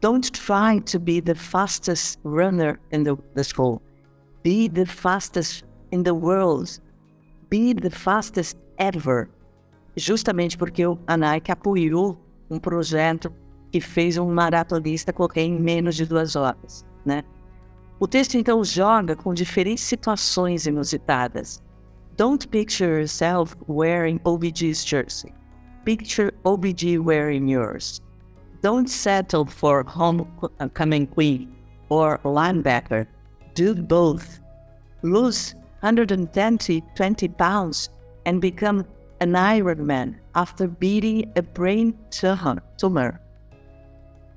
Don't 0.01 0.33
try 0.33 0.79
to 0.87 0.99
be 0.99 1.21
the 1.21 1.35
fastest 1.35 2.19
runner 2.25 2.81
in 2.91 3.05
the, 3.05 3.19
the 3.35 3.45
school. 3.45 3.83
Be 4.43 4.67
the 4.67 4.87
fastest 4.87 5.65
in 5.91 6.03
the 6.03 6.15
world. 6.15 6.81
Be 7.51 7.75
the 7.75 7.91
fastest 7.91 8.57
ever. 8.79 9.29
Justamente 9.95 10.57
porque 10.57 10.85
a 11.07 11.17
Nike 11.19 11.53
apoiou 11.53 12.19
um 12.51 12.59
projeto 12.59 13.31
que 13.71 13.81
fez 13.81 14.17
um 14.17 14.33
maratonista 14.33 15.13
correr 15.13 15.43
em 15.43 15.61
menos 15.61 15.97
de 15.97 16.07
duas 16.07 16.35
horas, 16.35 16.85
né? 17.05 17.23
O 18.01 18.09
texto 18.09 18.37
então 18.37 18.65
joga 18.65 19.15
com 19.15 19.35
diferentes 19.35 19.85
situações 19.85 20.67
inusitadas. 20.67 21.63
Don't 22.17 22.49
picture 22.49 23.01
yourself 23.01 23.55
wearing 23.69 24.19
OBG's 24.25 24.83
jersey. 24.83 25.35
Picture 25.85 26.33
OBG 26.45 26.99
wearing 26.99 27.51
yours. 27.51 28.01
Don't 28.63 28.89
settle 28.89 29.47
for 29.47 29.83
homecoming 29.85 31.07
queen 31.07 31.55
or 31.89 32.19
linebacker. 32.19 33.07
Do 33.55 33.75
both. 33.75 34.41
Lose 35.03 35.55
120 35.81 36.83
20 36.95 37.29
pounds 37.29 37.89
and 38.27 38.41
become 38.41 38.85
an 39.21 39.33
Ironman 39.33 40.17
after 40.35 40.69
beating 40.69 41.33
a 41.37 41.43
brain 41.43 41.97
tumor. 42.11 43.21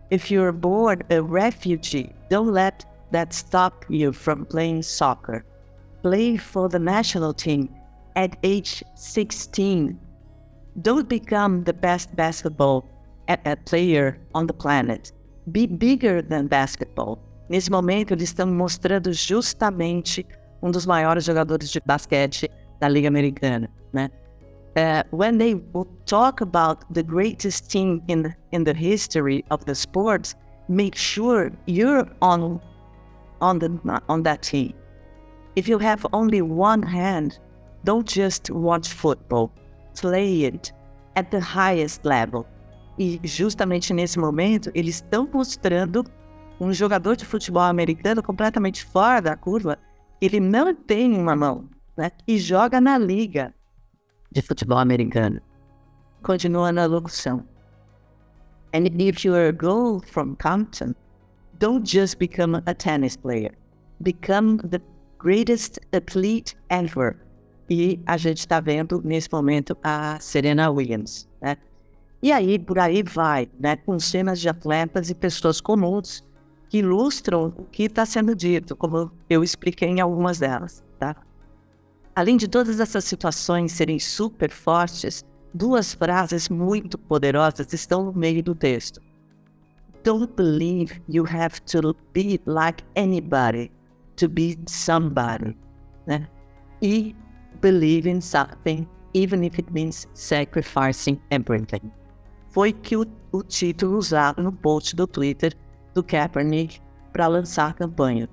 If 0.10 0.32
you're 0.32 0.52
born 0.52 1.04
a 1.10 1.22
refugee, 1.22 2.14
don't 2.30 2.54
let 2.54 2.86
that 3.12 3.34
stop 3.34 3.86
you 3.90 4.14
from 4.14 4.46
playing 4.46 4.84
soccer. 4.84 5.44
Play 6.02 6.38
for 6.38 6.70
the 6.70 6.80
national 6.80 7.34
team 7.34 7.70
at 8.16 8.38
age 8.44 8.84
16. 8.96 10.00
Don't 10.82 11.10
become 11.10 11.64
the 11.64 11.74
best 11.74 12.16
basketball 12.16 12.88
player 13.66 14.18
on 14.34 14.48
the 14.48 14.54
planet. 14.54 15.12
Be 15.52 15.68
bigger 15.68 16.22
than 16.22 16.48
basketball. 16.48 17.20
Nesse 17.50 17.70
momento, 17.70 18.14
eles 18.14 18.30
estão 18.30 18.48
mostrando 18.48 19.12
justamente 19.12 20.26
um 20.62 20.72
dos 20.72 20.86
maiores 20.86 21.26
jogadores 21.26 21.70
de 21.70 21.82
basquete 21.86 22.50
da 22.80 22.88
Liga 22.88 23.08
Americana, 23.08 23.70
né? 23.94 24.10
Uh, 24.76 25.04
when 25.16 25.38
they 25.38 25.62
talk 26.06 26.42
about 26.42 26.84
the 26.92 27.04
greatest 27.04 27.70
team 27.70 28.02
in 28.08 28.24
the, 28.24 28.34
in 28.52 28.64
the 28.64 28.74
history 28.74 29.46
of 29.52 29.64
the 29.66 29.76
sports, 29.76 30.36
make 30.68 30.98
sure 30.98 31.52
you're 31.68 32.08
on 32.22 32.60
on 33.40 33.60
the 33.60 33.70
on 34.10 34.24
that 34.24 34.42
team. 34.42 34.74
If 35.56 35.68
you 35.68 35.78
have 35.78 36.08
only 36.12 36.42
one 36.42 36.82
hand, 36.82 37.38
don't 37.84 38.08
just 38.08 38.50
watch 38.50 38.88
football. 38.88 39.52
Play 39.96 40.46
it 40.46 40.72
at 41.16 41.30
the 41.30 41.40
highest 41.40 42.04
level. 42.04 42.48
E 42.98 43.20
justamente 43.24 43.94
nesse 43.94 44.20
momento, 44.20 44.72
eles 44.74 44.96
estão 44.96 45.28
mostrando 45.32 46.04
um 46.60 46.72
jogador 46.72 47.16
de 47.16 47.26
futebol 47.26 47.64
americano 47.64 48.22
completamente 48.22 48.86
fora 48.86 49.22
da 49.22 49.36
curva. 49.36 49.78
Ele 50.22 50.40
não 50.40 50.74
tem 50.74 51.14
uma 51.18 51.36
mão, 51.36 51.68
né? 51.98 52.12
E 52.28 52.38
joga 52.38 52.80
na 52.80 52.98
liga 52.98 53.54
de 54.32 54.42
futebol 54.42 54.78
americano. 54.78 55.42
Continua 56.22 56.72
na 56.72 56.86
locução. 56.86 57.46
And 58.74 58.88
if 59.00 59.24
you 59.24 59.36
are 59.36 59.50
a 59.50 59.52
girl 59.52 60.00
from 60.00 60.36
Compton, 60.36 60.96
don't 61.60 61.86
just 61.86 62.18
become 62.18 62.62
a 62.66 62.74
tennis 62.74 63.16
player. 63.18 63.52
Become 64.02 64.58
the 64.58 64.82
greatest 65.20 65.80
athlete 65.92 66.56
ever. 66.70 67.18
E 67.70 68.00
a 68.06 68.18
gente 68.18 68.40
está 68.40 68.60
vendo 68.60 69.02
nesse 69.04 69.30
momento 69.32 69.78
a 69.84 70.20
Serena 70.20 70.70
Williams, 70.70 71.30
né? 71.42 71.58
E 72.24 72.32
aí, 72.32 72.58
por 72.58 72.80
aí 72.80 73.04
vai, 73.04 73.48
né? 73.60 73.76
Com 73.76 74.00
cenas 74.00 74.40
de 74.40 74.50
atletas 74.50 75.12
e 75.12 75.14
pessoas 75.14 75.62
comuns 75.62 76.24
que 76.70 76.80
ilustram 76.80 77.54
o 77.56 77.66
que 77.66 77.84
está 77.84 78.04
sendo 78.06 78.34
dito, 78.34 78.76
como 78.76 79.12
eu 79.30 79.44
expliquei 79.44 79.90
em 79.90 80.02
algumas 80.02 80.40
delas, 80.40 80.84
tá? 80.98 81.16
Além 82.16 82.38
de 82.38 82.48
todas 82.48 82.80
essas 82.80 83.04
situações 83.04 83.74
serem 83.74 84.00
super 84.00 84.50
fortes, 84.50 85.24
duas 85.54 85.94
frases 85.94 86.50
muito 86.50 86.98
poderosas 86.98 87.72
estão 87.74 88.06
no 88.06 88.14
meio 88.14 88.42
do 88.42 88.56
texto 88.56 89.00
don't 90.04 90.36
believe 90.36 91.00
you 91.08 91.26
have 91.26 91.60
to 91.66 91.96
be 92.14 92.40
like 92.46 92.84
anybody 92.96 93.72
to 94.18 94.28
be 94.28 94.58
somebody. 94.68 95.56
Né? 96.06 96.28
E 96.82 97.16
believe 97.62 98.06
in 98.06 98.22
something, 98.22 98.88
even 99.14 99.44
if 99.44 99.58
it 99.58 99.72
means 99.72 100.06
sacrificing 100.14 101.20
everything. 101.32 101.92
Foi 102.54 102.72
que 102.72 102.96
o, 102.96 103.04
o 103.32 103.42
título 103.42 103.98
usado 103.98 104.42
no 104.44 104.52
post 104.52 104.96
do 104.96 105.08
Twitter 105.08 105.56
do 105.92 106.04
Kaepernick 106.04 106.80
para 107.12 107.26
lançar 107.26 107.72
a 107.72 107.74
campanha. 107.74 108.30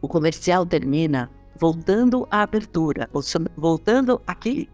O 0.00 0.08
comercial 0.08 0.64
termina 0.64 1.30
voltando 1.58 2.26
à 2.30 2.40
abertura, 2.40 3.08
voltando 3.54 4.20
aqui, 4.26 4.68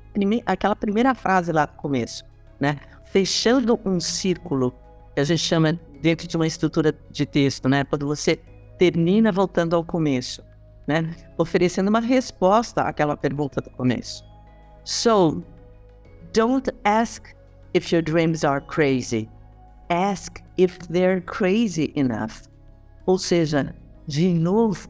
aquela 0.47 0.77
primeira 0.77 1.15
frase 1.17 1.51
lá 1.51 1.67
no 1.67 1.81
começo, 1.81 2.25
né? 2.61 2.79
Fechando 3.07 3.79
um 3.85 3.99
círculo 3.99 4.73
que 5.15 5.21
a 5.21 5.25
gente 5.25 5.41
chama 5.41 5.79
dentro 6.01 6.29
de 6.29 6.37
uma 6.37 6.47
estrutura 6.47 6.95
de 7.11 7.27
texto, 7.27 7.69
né? 7.69 7.85
Quando 7.85 8.07
você 8.07 8.37
termina 8.79 9.33
voltando 9.33 9.75
ao 9.75 9.85
começo, 9.85 10.45
né? 10.87 11.13
Oferecendo 11.37 11.89
uma 11.89 12.01
resposta 12.01 12.83
àquela 12.83 13.17
pergunta 13.17 13.61
do 13.61 13.71
começo. 13.71 14.25
So, 14.85 15.43
don't 16.33 16.71
ask 16.85 17.42
if 17.75 17.93
your 17.93 18.03
dreams 18.03 18.45
are 18.45 18.61
crazy. 18.61 19.29
Ask 19.91 20.43
if 20.57 20.79
they're 20.89 21.21
crazy 21.21 21.93
enough. 21.97 22.49
Ou 23.07 23.19
seja, 23.19 23.75
de 24.07 24.33
novo, 24.33 24.89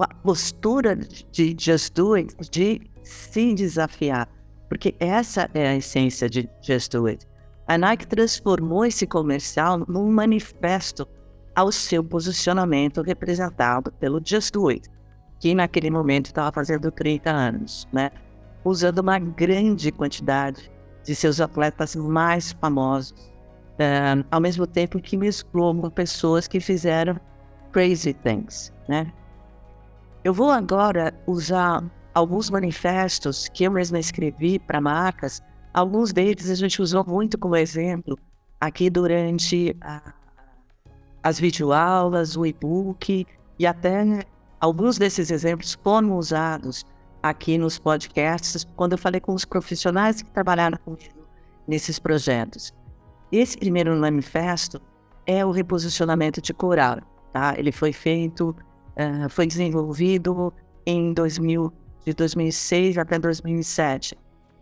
a 0.00 0.08
postura 0.22 0.96
de 1.32 1.54
just 1.58 1.94
do 1.94 2.14
it, 2.14 2.34
de 2.50 2.80
se 3.02 3.54
desafiar. 3.54 4.28
Porque 4.68 4.94
essa 5.00 5.48
é 5.54 5.68
a 5.68 5.76
essência 5.76 6.28
de 6.28 6.48
just 6.62 6.92
do 6.92 7.06
it. 7.06 7.26
A 7.66 7.78
Nike 7.78 8.06
transformou 8.06 8.84
esse 8.84 9.06
comercial 9.06 9.84
num 9.88 10.10
manifesto 10.10 11.06
ao 11.54 11.70
seu 11.70 12.02
posicionamento 12.02 13.02
representado 13.02 13.92
pelo 13.92 14.20
Just 14.24 14.54
Do 14.54 14.68
It, 14.68 14.88
que 15.38 15.54
naquele 15.54 15.90
momento 15.90 16.26
estava 16.26 16.50
fazendo 16.52 16.90
30 16.90 17.30
anos, 17.30 17.86
né? 17.92 18.10
usando 18.64 18.98
uma 18.98 19.18
grande 19.18 19.90
quantidade 19.90 20.70
de 21.04 21.14
seus 21.14 21.40
atletas 21.40 21.96
mais 21.96 22.52
famosos, 22.52 23.14
ao 24.30 24.40
mesmo 24.40 24.66
tempo 24.66 25.00
que 25.00 25.16
mesclou 25.16 25.74
com 25.74 25.90
pessoas 25.90 26.46
que 26.46 26.60
fizeram 26.60 27.18
crazy 27.72 28.12
things. 28.12 28.72
Né? 28.88 29.12
Eu 30.22 30.34
vou 30.34 30.50
agora 30.50 31.14
usar 31.26 31.82
alguns 32.12 32.50
manifestos 32.50 33.48
que 33.48 33.64
eu 33.64 33.70
mesma 33.70 33.98
escrevi 33.98 34.58
para 34.58 34.80
marcas 34.80 35.42
Alguns 35.72 36.12
deles 36.12 36.50
a 36.50 36.54
gente 36.56 36.82
usou 36.82 37.04
muito 37.06 37.38
como 37.38 37.54
exemplo 37.54 38.18
aqui 38.60 38.90
durante 38.90 39.76
a, 39.80 40.12
as 41.22 41.38
videoaulas, 41.38 42.36
o 42.36 42.44
e-book 42.44 43.24
e 43.56 43.66
até 43.66 44.26
alguns 44.60 44.98
desses 44.98 45.30
exemplos 45.30 45.78
foram 45.82 46.16
usados 46.16 46.84
aqui 47.22 47.58
nos 47.58 47.78
podcasts 47.78 48.66
quando 48.76 48.92
eu 48.92 48.98
falei 48.98 49.20
com 49.20 49.34
os 49.34 49.44
profissionais 49.44 50.22
que 50.22 50.30
trabalharam 50.30 50.78
comigo 50.78 51.26
nesses 51.66 51.98
projetos. 51.98 52.72
Esse 53.30 53.56
primeiro 53.56 53.94
manifesto 53.96 54.80
é 55.26 55.44
o 55.44 55.50
reposicionamento 55.50 56.40
de 56.40 56.52
coral, 56.52 56.98
tá? 57.32 57.54
Ele 57.56 57.70
foi 57.70 57.92
feito, 57.92 58.50
uh, 58.50 59.28
foi 59.28 59.46
desenvolvido 59.46 60.52
em 60.84 61.12
2000, 61.12 61.72
de 62.04 62.14
2006 62.14 62.98
até 62.98 63.18
2007 63.18 64.16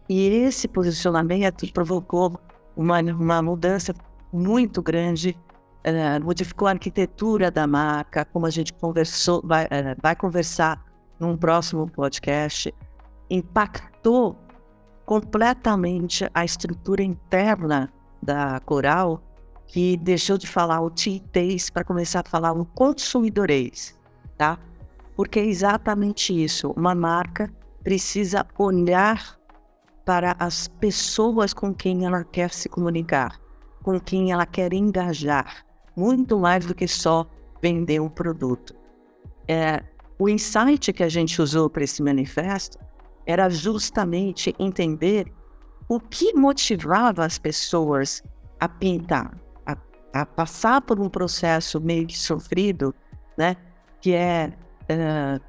e 0.08 0.26
esse 0.26 0.66
posicionamento 0.66 1.70
provocou 1.72 2.40
uma, 2.74 3.00
uma 3.00 3.42
mudança 3.42 3.94
muito 4.32 4.82
grande, 4.82 5.36
uh, 5.86 6.24
modificou 6.24 6.66
a 6.66 6.70
arquitetura 6.72 7.50
da 7.50 7.66
marca, 7.66 8.24
como 8.24 8.46
a 8.46 8.50
gente 8.50 8.72
conversou, 8.72 9.42
vai, 9.44 9.66
uh, 9.66 9.96
vai 10.00 10.16
conversar 10.16 10.82
num 11.18 11.36
próximo 11.36 11.88
podcast, 11.88 12.74
impactou 13.30 14.36
completamente 15.04 16.28
a 16.34 16.44
estrutura 16.44 17.02
interna 17.02 17.92
da 18.22 18.60
Coral, 18.60 19.22
que 19.66 19.96
deixou 19.96 20.36
de 20.38 20.46
falar 20.46 20.80
o 20.80 20.90
tietês 20.90 21.70
para 21.70 21.84
começar 21.84 22.20
a 22.20 22.28
falar 22.28 22.52
o 22.52 22.64
consumidorês, 22.64 23.98
tá? 24.36 24.58
Porque 25.16 25.38
é 25.38 25.44
exatamente 25.44 26.32
isso, 26.32 26.72
uma 26.76 26.94
marca 26.94 27.50
precisa 27.82 28.46
olhar 28.58 29.38
para 30.04 30.34
as 30.38 30.68
pessoas 30.68 31.52
com 31.52 31.74
quem 31.74 32.06
ela 32.06 32.24
quer 32.24 32.50
se 32.50 32.68
comunicar, 32.68 33.40
com 33.82 33.98
quem 34.00 34.32
ela 34.32 34.46
quer 34.46 34.72
engajar, 34.72 35.64
muito 35.96 36.38
mais 36.38 36.64
do 36.64 36.74
que 36.74 36.88
só 36.88 37.26
vender 37.60 38.00
um 38.00 38.08
produto. 38.08 38.74
É, 39.46 39.82
o 40.18 40.28
insight 40.28 40.92
que 40.92 41.02
a 41.02 41.08
gente 41.08 41.40
usou 41.40 41.70
para 41.70 41.84
esse 41.84 42.02
manifesto 42.02 42.78
era 43.24 43.48
justamente 43.48 44.54
entender 44.58 45.32
o 45.88 46.00
que 46.00 46.34
motivava 46.34 47.24
as 47.24 47.38
pessoas 47.38 48.22
a 48.58 48.68
pintar, 48.68 49.38
a, 49.64 49.76
a 50.12 50.26
passar 50.26 50.80
por 50.80 50.98
um 50.98 51.08
processo 51.08 51.80
meio 51.80 52.06
que 52.06 52.18
sofrido, 52.18 52.94
né? 53.36 53.56
Que 54.00 54.14
é 54.14 54.52
uh, 54.90 55.40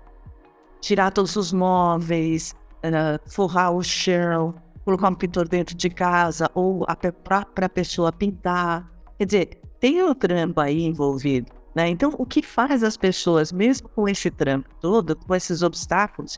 tirar 0.80 1.12
todos 1.12 1.36
os 1.36 1.52
móveis, 1.52 2.56
uh, 2.84 3.32
forrar 3.32 3.72
o 3.72 3.82
chão, 3.82 4.54
colocar 4.86 5.10
um 5.10 5.16
pintor 5.16 5.48
dentro 5.48 5.76
de 5.76 5.90
casa 5.90 6.50
ou 6.54 6.86
a 6.88 6.96
própria 6.96 7.68
pessoa 7.68 8.12
pintar. 8.12 8.90
Quer 9.18 9.26
dizer, 9.26 9.62
tem 9.80 10.04
um 10.04 10.14
trampo 10.14 10.62
aí 10.62 10.84
envolvido. 10.84 11.59
Né? 11.80 11.88
Então, 11.88 12.14
o 12.18 12.26
que 12.26 12.42
faz 12.42 12.84
as 12.84 12.98
pessoas, 12.98 13.54
mesmo 13.54 13.88
com 13.88 14.06
esse 14.10 14.30
trampo 14.30 14.68
todo, 14.82 15.16
com 15.16 15.34
esses 15.34 15.62
obstáculos, 15.62 16.38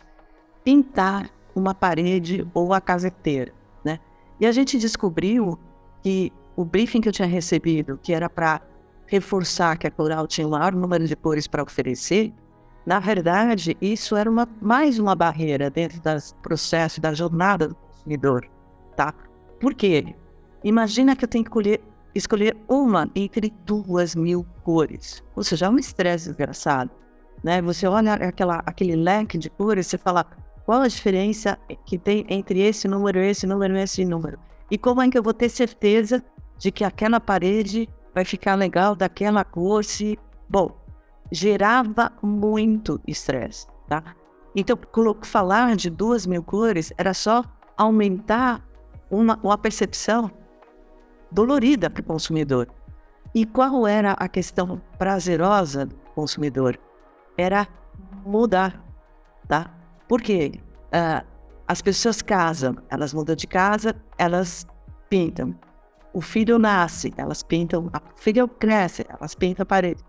pintar 0.64 1.32
uma 1.56 1.74
parede 1.74 2.48
ou 2.54 2.76
a 2.76 2.80
casa 2.80 3.08
inteira? 3.08 3.52
Né? 3.84 4.00
E 4.40 4.46
a 4.46 4.52
gente 4.52 4.78
descobriu 4.78 5.58
que 6.04 6.32
o 6.56 6.64
briefing 6.64 7.02
que 7.02 7.10
eu 7.10 7.12
tinha 7.12 7.28
recebido, 7.28 8.00
que 8.04 8.14
era 8.14 8.30
para 8.30 8.62
reforçar 9.08 9.80
que 9.80 9.88
a 9.88 9.90
Coral 9.90 10.28
tinha 10.28 10.46
o 10.46 10.52
maior 10.52 10.74
número 10.74 11.08
de 11.08 11.16
cores 11.16 11.48
para 11.48 11.64
oferecer, 11.64 12.32
na 12.86 13.00
verdade, 13.00 13.76
isso 13.82 14.16
era 14.16 14.30
uma, 14.30 14.48
mais 14.62 15.00
uma 15.00 15.16
barreira 15.16 15.72
dentro 15.72 16.00
do 16.00 16.36
processo, 16.44 17.02
da 17.02 17.16
jornada 17.16 17.68
do 17.68 17.74
consumidor, 17.74 18.48
tá? 18.96 19.12
Por 19.60 19.74
quê? 19.74 20.16
Imagina 20.64 21.16
que 21.16 21.26
eu 21.26 21.28
tenho 21.28 21.44
que 21.44 21.50
escolher, 21.50 21.82
escolher 22.14 22.58
uma 22.68 23.10
entre 23.16 23.54
duas 23.66 24.16
mil 24.16 24.46
cores. 24.64 25.24
Ou 25.36 25.44
seja, 25.44 25.66
é 25.66 25.70
um 25.70 25.78
estresse 25.78 26.28
desgraçado, 26.28 26.92
né? 27.44 27.62
Você 27.62 27.88
olha 27.88 28.14
aquela, 28.14 28.62
aquele 28.66 28.96
leque 28.96 29.38
de 29.38 29.50
cores, 29.50 29.88
você 29.88 29.98
fala, 29.98 30.26
qual 30.66 30.82
a 30.82 30.88
diferença 30.88 31.58
que 31.86 31.98
tem 31.98 32.26
entre 32.30 32.62
esse 32.62 32.88
número, 32.88 33.20
esse 33.20 33.48
número 33.48 33.76
e 33.76 33.82
esse 33.82 34.06
número? 34.06 34.40
E 34.70 34.78
como 34.78 35.02
é 35.02 35.10
que 35.10 35.18
eu 35.18 35.24
vou 35.24 35.34
ter 35.34 35.50
certeza 35.50 36.24
de 36.58 36.72
que 36.72 36.84
aquela 36.84 37.20
parede 37.20 37.90
vai 38.14 38.24
ficar 38.24 38.56
legal 38.56 38.96
daquela 38.96 39.44
cor 39.44 39.84
se... 39.84 40.18
Bom, 40.48 40.78
gerava 41.32 42.12
muito 42.22 43.00
estresse, 43.08 43.68
tá? 43.88 44.04
Então, 44.56 44.78
falar 45.24 45.76
de 45.76 45.90
duas 45.90 46.26
mil 46.26 46.44
cores 46.44 46.92
era 46.98 47.14
só 47.14 47.44
aumentar 47.78 48.64
uma, 49.10 49.40
uma 49.42 49.58
percepção 49.58 50.30
dolorida 51.32 51.90
para 51.90 52.02
o 52.02 52.06
consumidor. 52.06 52.68
E 53.34 53.46
qual 53.46 53.88
era 53.88 54.12
a 54.14 54.28
questão 54.28 54.82
prazerosa 54.98 55.86
do 55.86 55.96
consumidor? 56.16 56.80
Era 57.38 57.68
mudar, 58.26 58.84
tá? 59.48 59.74
Por 60.08 60.22
quê? 60.22 60.60
Uh, 60.88 61.26
as 61.68 61.82
pessoas 61.82 62.22
casam, 62.22 62.76
elas 62.90 63.14
mudam 63.14 63.36
de 63.36 63.48
casa, 63.48 63.96
elas 64.18 64.68
pintam. 65.10 65.56
O 66.14 66.20
filho 66.20 66.60
nasce, 66.60 67.14
elas 67.16 67.42
pintam. 67.42 67.86
O 67.86 68.20
filho 68.20 68.48
cresce, 68.48 69.06
elas 69.10 69.34
pintam 69.34 69.64
a 69.64 69.66
parede 69.66 70.04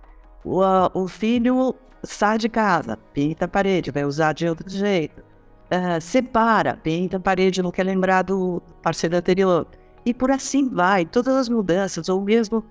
o, 0.45 0.61
o 0.95 1.09
filho 1.09 1.75
sai 2.03 2.39
de 2.39 2.49
casa, 2.49 2.97
pinta 3.13 3.45
a 3.45 3.49
parede, 3.49 3.91
vai 3.91 4.05
usar 4.05 4.33
de 4.33 4.49
outro 4.49 4.69
jeito. 4.69 5.21
Uh, 5.21 6.01
separa, 6.01 6.77
pinta 6.77 7.17
a 7.17 7.21
parede, 7.21 7.63
não 7.63 7.71
quer 7.71 7.85
lembrar 7.85 8.23
do 8.23 8.61
parceiro 8.83 9.17
anterior. 9.17 9.67
E 10.05 10.13
por 10.13 10.31
assim 10.31 10.69
vai, 10.69 11.05
todas 11.05 11.35
as 11.35 11.49
mudanças, 11.49 12.09
ou 12.09 12.21
mesmo 12.21 12.65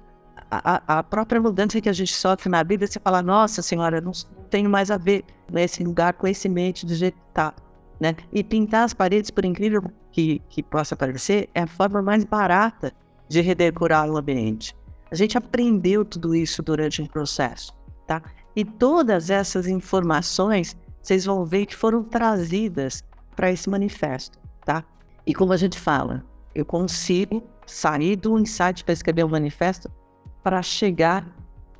a, 0.49 0.99
a 0.99 1.03
própria 1.03 1.39
mudança 1.39 1.79
que 1.79 1.87
a 1.87 1.93
gente 1.93 2.13
sofre 2.13 2.49
na 2.49 2.61
vida, 2.61 2.85
você 2.85 2.99
fala, 2.99 3.21
nossa 3.21 3.61
senhora, 3.61 4.01
não, 4.01 4.11
tenho 4.49 4.69
mais 4.69 4.91
a 4.91 4.97
ver 4.97 5.23
nesse 5.51 5.83
lugar 5.83 6.13
com 6.13 6.27
esse 6.27 6.49
mente 6.49 6.85
do 6.85 6.93
jeito 6.93 7.15
que 7.15 7.33
tá. 7.33 7.53
Né? 7.99 8.15
E 8.33 8.43
pintar 8.43 8.83
as 8.83 8.93
paredes, 8.93 9.29
por 9.29 9.45
incrível 9.45 9.81
que, 10.11 10.41
que 10.49 10.61
possa 10.61 10.95
parecer, 10.95 11.49
é 11.53 11.61
a 11.61 11.67
forma 11.67 12.01
mais 12.01 12.25
barata 12.25 12.91
de 13.29 13.39
redecorar 13.39 14.09
o 14.09 14.17
ambiente. 14.17 14.75
A 15.09 15.15
gente 15.15 15.37
aprendeu 15.37 16.03
tudo 16.03 16.35
isso 16.35 16.61
durante 16.61 17.01
um 17.01 17.05
processo, 17.05 17.73
tá? 18.07 18.21
E 18.55 18.65
todas 18.65 19.29
essas 19.29 19.67
informações, 19.67 20.75
vocês 21.01 21.25
vão 21.25 21.45
ver 21.45 21.65
que 21.65 21.75
foram 21.75 22.03
trazidas 22.03 23.03
para 23.35 23.51
esse 23.51 23.69
manifesto, 23.69 24.37
tá? 24.65 24.83
E 25.25 25.33
como 25.33 25.53
a 25.53 25.57
gente 25.57 25.79
fala, 25.79 26.25
eu 26.53 26.65
consigo 26.65 27.43
sair 27.65 28.15
do 28.15 28.37
insight 28.37 28.83
para 28.83 28.93
escrever 28.93 29.23
o 29.23 29.27
um 29.27 29.31
manifesto 29.31 29.89
para 30.43 30.61
chegar 30.61 31.27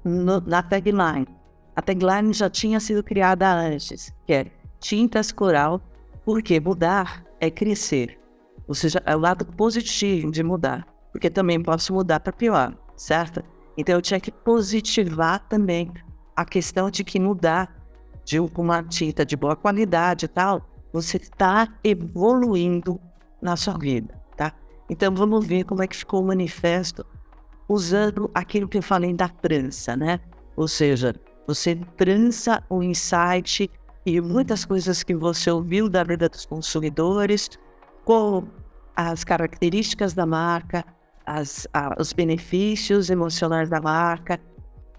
no, 0.04 0.40
na 0.42 0.62
tagline. 0.62 1.28
A 1.76 1.82
tagline 1.82 2.34
já 2.34 2.50
tinha 2.50 2.80
sido 2.80 3.04
criada 3.04 3.52
antes, 3.52 4.14
que 4.26 4.34
é 4.34 4.46
tintas 4.80 5.32
coral, 5.32 5.82
porque 6.24 6.60
mudar 6.60 7.26
é 7.40 7.50
crescer. 7.50 8.20
Ou 8.68 8.76
seja, 8.76 9.02
é 9.06 9.16
o 9.16 9.20
lado 9.20 9.46
positivo 9.46 10.32
de 10.32 10.44
mudar, 10.44 10.88
porque 11.12 11.30
também 11.30 11.62
posso 11.62 11.94
mudar 11.94 12.20
para 12.20 12.32
pior 12.32 12.76
certo? 13.02 13.44
Então 13.76 13.96
eu 13.96 14.02
tinha 14.02 14.20
que 14.20 14.32
positivar 14.32 15.48
também 15.48 15.92
a 16.36 16.46
questão 16.46 16.90
de 16.90 17.04
que 17.04 17.20
mudar 17.20 17.76
de 18.24 18.40
uma 18.40 18.84
tinta 18.84 19.26
de 19.26 19.36
boa 19.36 19.56
qualidade 19.56 20.26
e 20.26 20.28
tal, 20.28 20.62
você 20.94 21.18
está 21.18 21.68
evoluindo 21.84 23.00
na 23.42 23.56
sua 23.56 23.78
vida, 23.78 24.21
tá? 24.36 24.54
Então 24.90 25.14
vamos 25.14 25.46
ver 25.46 25.64
como 25.64 25.82
é 25.82 25.88
que 25.88 25.96
ficou 25.96 26.22
o 26.22 26.28
manifesto 26.28 27.06
usando 27.68 28.30
aquilo 28.34 28.68
que 28.68 28.78
eu 28.78 28.84
falei 28.84 29.14
da 29.14 29.30
trança, 29.30 29.96
né? 29.96 30.20
Ou 30.56 30.68
seja, 30.68 31.16
você 31.48 31.76
trança 31.96 32.62
o 32.70 32.84
insight 32.84 33.70
e 34.06 34.20
muitas 34.20 34.66
coisas 34.66 35.04
que 35.04 35.16
você 35.16 35.50
ouviu 35.50 35.88
da 35.90 36.04
vida 36.04 36.28
dos 36.28 36.46
consumidores 36.46 37.50
com 38.04 38.46
as 38.96 39.24
características 39.24 40.14
da 40.14 40.26
marca, 40.26 40.84
as, 41.26 41.68
a, 41.74 41.96
os 42.00 42.14
benefícios 42.14 43.10
emocionais 43.10 43.70
da 43.70 43.80
marca 43.80 44.40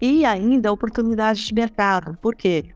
e 0.01 0.25
ainda 0.25 0.71
oportunidades 0.71 1.43
de 1.43 1.53
mercado. 1.53 2.17
Por 2.21 2.35
quê? 2.35 2.73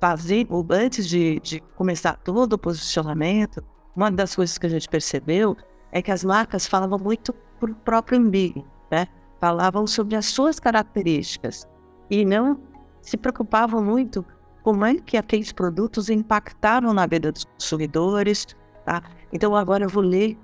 Fazer, 0.00 0.46
antes 0.70 1.06
de, 1.06 1.38
de 1.40 1.60
começar 1.76 2.14
todo 2.14 2.54
o 2.54 2.58
posicionamento, 2.58 3.62
uma 3.94 4.10
das 4.10 4.34
coisas 4.34 4.56
que 4.56 4.66
a 4.66 4.70
gente 4.70 4.88
percebeu 4.88 5.56
é 5.92 6.00
que 6.02 6.10
as 6.10 6.24
marcas 6.24 6.66
falavam 6.66 6.98
muito 6.98 7.32
para 7.58 7.70
o 7.70 7.74
próprio 7.74 8.18
umbigo, 8.18 8.66
né? 8.90 9.06
Falavam 9.40 9.86
sobre 9.86 10.16
as 10.16 10.26
suas 10.26 10.60
características 10.60 11.66
e 12.10 12.24
não 12.24 12.60
se 13.00 13.16
preocupavam 13.16 13.82
muito 13.82 14.24
como 14.62 14.84
é 14.84 14.96
que 14.96 15.16
aqueles 15.16 15.52
produtos 15.52 16.10
impactaram 16.10 16.92
na 16.92 17.06
vida 17.06 17.32
dos 17.32 17.44
consumidores, 17.44 18.46
tá? 18.84 19.02
Então 19.32 19.56
agora 19.56 19.84
eu 19.84 19.88
vou 19.88 20.02
ler 20.02 20.38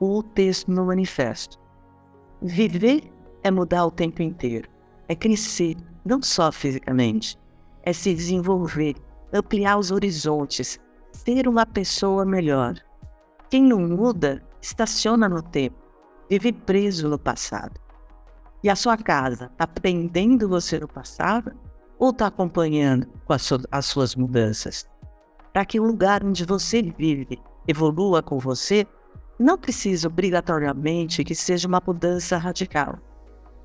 o 0.00 0.22
texto 0.22 0.70
no 0.70 0.86
manifesto. 0.86 1.58
Viver 2.40 3.12
é 3.42 3.50
mudar 3.50 3.84
o 3.84 3.90
tempo 3.90 4.22
inteiro, 4.22 4.68
é 5.08 5.14
crescer, 5.14 5.76
não 6.04 6.22
só 6.22 6.50
fisicamente, 6.52 7.38
é 7.82 7.92
se 7.92 8.14
desenvolver, 8.14 8.94
ampliar 9.32 9.78
os 9.78 9.90
horizontes, 9.90 10.78
ser 11.12 11.48
uma 11.48 11.66
pessoa 11.66 12.24
melhor. 12.24 12.74
Quem 13.50 13.62
não 13.64 13.80
muda, 13.80 14.42
estaciona 14.60 15.28
no 15.28 15.42
tempo, 15.42 15.76
vive 16.28 16.52
preso 16.52 17.08
no 17.08 17.18
passado. 17.18 17.80
E 18.62 18.68
a 18.68 18.76
sua 18.76 18.96
casa 18.96 19.46
está 19.52 19.66
prendendo 19.66 20.48
você 20.48 20.78
no 20.78 20.88
passado 20.88 21.52
ou 21.98 22.10
está 22.10 22.26
acompanhando 22.26 23.06
com 23.24 23.32
as, 23.32 23.48
as 23.70 23.86
suas 23.86 24.14
mudanças? 24.14 24.88
Para 25.52 25.64
que 25.64 25.78
o 25.78 25.84
lugar 25.84 26.24
onde 26.24 26.44
você 26.44 26.82
vive 26.82 27.40
evolua 27.66 28.22
com 28.22 28.38
você, 28.38 28.86
não 29.38 29.58
precisa 29.58 30.08
obrigatoriamente 30.08 31.22
que 31.22 31.34
seja 31.34 31.68
uma 31.68 31.82
mudança 31.84 32.36
radical. 32.36 32.98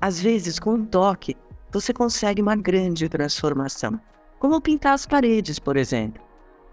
Às 0.00 0.20
vezes, 0.20 0.58
com 0.58 0.74
um 0.74 0.84
toque, 0.84 1.36
você 1.72 1.92
consegue 1.92 2.40
uma 2.40 2.54
grande 2.54 3.08
transformação, 3.08 3.98
como 4.38 4.60
pintar 4.60 4.92
as 4.92 5.06
paredes, 5.06 5.58
por 5.58 5.76
exemplo. 5.76 6.22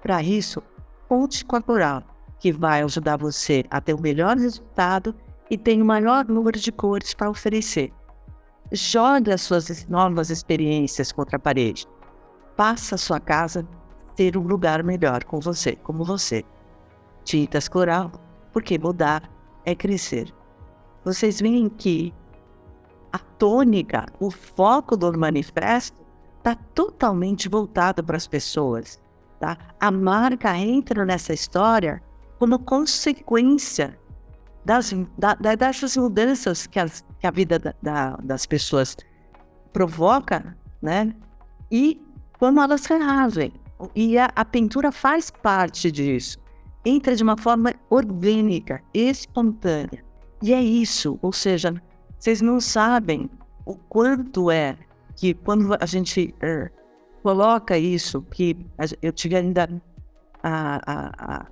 Para 0.02 0.22
isso, 0.22 0.62
conte 1.08 1.46
com 1.46 1.56
a 1.56 1.62
Coral, 1.62 2.04
que 2.42 2.52
vai 2.52 2.82
ajudar 2.82 3.18
você 3.18 3.64
a 3.70 3.80
ter 3.80 3.94
o 3.94 4.02
melhor 4.02 4.36
resultado 4.36 5.16
e 5.48 5.56
tem 5.56 5.80
o 5.80 5.86
maior 5.86 6.26
número 6.26 6.60
de 6.60 6.72
cores 6.72 7.14
para 7.14 7.30
oferecer. 7.30 7.94
Jogue 8.72 9.32
as 9.32 9.42
suas 9.42 9.88
novas 9.88 10.32
experiências 10.32 11.12
contra 11.12 11.36
a 11.38 11.40
parede. 11.40 11.88
Faça 12.58 12.96
a 12.96 12.98
sua 12.98 13.20
casa 13.20 13.66
ter 14.16 14.36
um 14.36 14.42
lugar 14.42 14.84
melhor 14.84 15.24
com 15.24 15.40
você, 15.40 15.76
como 15.76 16.04
você. 16.04 16.44
Tintas 17.24 17.70
Coral 17.70 18.12
porque 18.52 18.80
mudar 18.80 19.30
é 19.64 19.76
crescer. 19.76 20.34
Vocês 21.06 21.40
veem 21.40 21.70
que 21.70 22.12
a 23.14 23.20
tônica, 23.20 24.08
o 24.20 24.32
foco 24.32 24.98
do 24.98 25.16
manifesto 25.18 26.02
está 26.40 26.56
totalmente 26.56 27.48
voltado 27.48 28.04
para 28.04 28.18
as 28.18 28.26
pessoas. 28.26 29.00
Tá? 29.40 29.58
A 29.80 29.92
marca 29.92 30.58
entra 30.58 31.06
nessa 31.06 31.34
história 31.34 32.02
como 32.42 32.58
consequência 32.58 33.96
das, 34.66 34.92
da, 35.16 35.36
dessas 35.36 35.96
mudanças 35.96 36.66
que, 36.66 36.80
as, 36.80 37.06
que 37.20 37.28
a 37.28 37.30
vida 37.30 37.60
da, 37.60 37.76
da, 37.80 38.16
das 38.16 38.48
pessoas 38.48 38.98
provoca, 39.72 40.58
né? 40.82 41.16
E 41.72 42.02
como 42.40 42.60
elas 42.60 42.88
reagem, 42.88 43.54
E 43.94 44.18
a, 44.18 44.28
a 44.36 44.44
pintura 44.44 44.92
faz 44.92 45.30
parte 45.30 45.92
disso. 45.92 46.40
Entra 46.84 47.16
de 47.16 47.22
uma 47.22 47.38
forma 47.38 47.76
orgânica, 47.92 48.82
espontânea. 48.92 50.04
E 50.42 50.52
é 50.52 50.64
isso, 50.64 51.20
ou 51.22 51.32
seja, 51.32 51.80
vocês 52.18 52.42
não 52.42 52.60
sabem 52.60 53.30
o 53.68 53.76
quanto 53.76 54.50
é 54.50 54.76
que 55.16 55.36
quando 55.36 55.78
a 55.80 55.86
gente 55.86 56.34
uh, 56.42 56.72
coloca 57.22 57.78
isso, 57.78 58.24
que 58.24 58.58
eu 59.00 59.12
tive 59.12 59.36
ainda 59.36 59.70
a, 60.42 60.82
a, 60.92 61.36
a, 61.36 61.48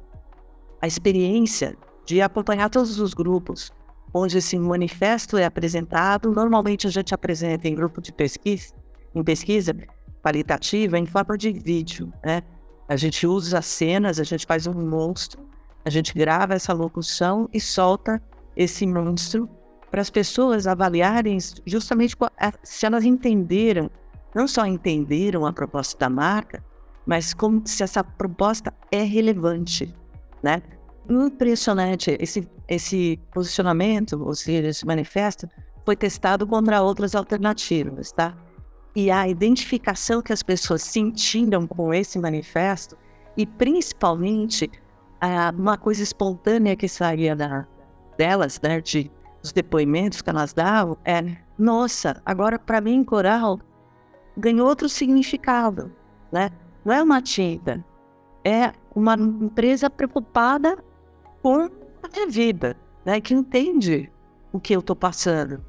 a 0.82 0.88
experiência 0.88 1.78
de 2.06 2.22
acompanhar 2.22 2.70
todos 2.70 3.00
os 3.00 3.14
grupos 3.14 3.72
onde 4.14 4.38
esse 4.38 4.58
manifesto 4.58 5.38
é 5.38 5.46
apresentado. 5.46 6.32
Normalmente 6.32 6.88
a 6.88 6.90
gente 6.90 7.14
apresenta 7.14 7.68
em 7.68 7.76
grupo 7.76 8.02
de 8.02 8.12
pesquisa, 8.12 8.74
em 9.14 9.24
pesquisa 9.24 9.76
qualitativa, 10.24 10.98
em 10.98 11.06
forma 11.06 11.38
de 11.38 11.52
vídeo, 11.52 12.12
né? 12.24 12.42
A 12.88 12.96
gente 12.96 13.28
usa 13.28 13.60
as 13.60 13.68
cenas, 13.68 14.20
a 14.20 14.24
gente 14.24 14.46
faz 14.46 14.66
um 14.66 14.74
monstro, 14.74 15.48
a 15.86 15.90
gente 15.90 16.14
grava 16.14 16.56
essa 16.56 16.74
locução 16.74 17.48
e 17.54 17.60
solta 17.60 18.22
esse 18.56 18.86
monstro 18.88 19.48
para 19.92 20.02
as 20.02 20.10
pessoas 20.10 20.68
avaliarem 20.68 21.38
justamente 21.66 22.16
se 22.64 22.86
elas 22.86 23.04
entenderam, 23.04 23.90
não 24.34 24.48
só 24.48 24.66
entenderam 24.66 25.46
a 25.46 25.54
proposta 25.54 25.98
da 26.00 26.10
marca, 26.10 26.64
mas 27.06 27.34
como 27.34 27.62
se 27.66 27.84
essa 27.84 28.04
proposta 28.04 28.74
é 28.92 29.02
relevante, 29.04 29.96
né? 30.42 30.62
Impressionante 31.10 32.16
esse 32.20 32.48
esse 32.68 33.20
posicionamento, 33.34 34.22
ou 34.24 34.36
seja, 34.36 34.68
esse 34.68 34.86
manifesto 34.86 35.50
foi 35.84 35.96
testado 35.96 36.46
contra 36.46 36.84
outras 36.84 37.16
alternativas, 37.16 38.12
tá? 38.12 38.38
E 38.96 39.10
a 39.10 39.28
identificação 39.28 40.22
que 40.22 40.32
as 40.32 40.44
pessoas 40.44 40.84
sentiram 40.84 41.66
com 41.66 41.92
esse 41.92 42.20
manifesto 42.20 42.96
e 43.36 43.46
principalmente 43.46 44.70
uma 45.58 45.78
coisa 45.78 46.04
espontânea 46.04 46.76
que 46.76 46.88
saía 46.88 47.36
da, 47.36 47.68
delas, 48.18 48.60
né, 48.62 48.80
de 48.80 49.12
os 49.44 49.52
depoimentos 49.52 50.22
que 50.22 50.30
elas 50.30 50.54
davam, 50.54 50.98
é: 51.04 51.24
nossa, 51.58 52.22
agora 52.26 52.60
para 52.60 52.82
mim 52.82 53.04
coral 53.04 53.60
ganhou 54.38 54.68
outro 54.68 54.88
significado, 54.88 55.92
né? 56.32 56.50
Não 56.86 56.94
é 56.94 57.02
uma 57.02 57.22
tinta, 57.22 57.84
é 58.44 58.72
uma 58.96 59.16
empresa 59.16 59.90
preocupada 59.90 60.78
com 61.42 61.70
a 62.04 62.08
minha 62.14 62.28
vida, 62.28 62.76
né? 63.06 63.20
Que 63.22 63.34
entende 63.34 64.12
o 64.52 64.60
que 64.60 64.76
eu 64.76 64.80
estou 64.80 64.96
passando, 64.96 65.64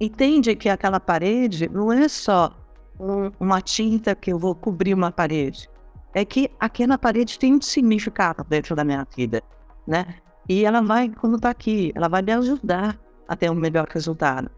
entende 0.00 0.54
que 0.54 0.68
aquela 0.68 1.00
parede 1.00 1.68
não 1.68 1.92
é 1.92 2.08
só 2.08 2.54
um, 2.98 3.30
uma 3.40 3.60
tinta 3.60 4.14
que 4.14 4.32
eu 4.32 4.38
vou 4.38 4.54
cobrir 4.54 4.94
uma 4.94 5.10
parede, 5.10 5.68
é 6.14 6.24
que 6.24 6.50
aquela 6.58 6.98
parede 6.98 7.38
tem 7.38 7.54
um 7.54 7.60
significado 7.60 8.44
dentro 8.48 8.74
da 8.74 8.84
minha 8.84 9.06
vida, 9.16 9.42
né? 9.86 10.16
E 10.48 10.64
ela 10.64 10.80
vai, 10.80 11.08
quando 11.08 11.36
está 11.36 11.50
aqui, 11.50 11.92
ela 11.94 12.08
vai 12.08 12.22
me 12.22 12.32
ajudar 12.32 12.98
a 13.28 13.36
ter 13.36 13.50
um 13.50 13.54
melhor 13.54 13.86
resultado. 13.88 14.50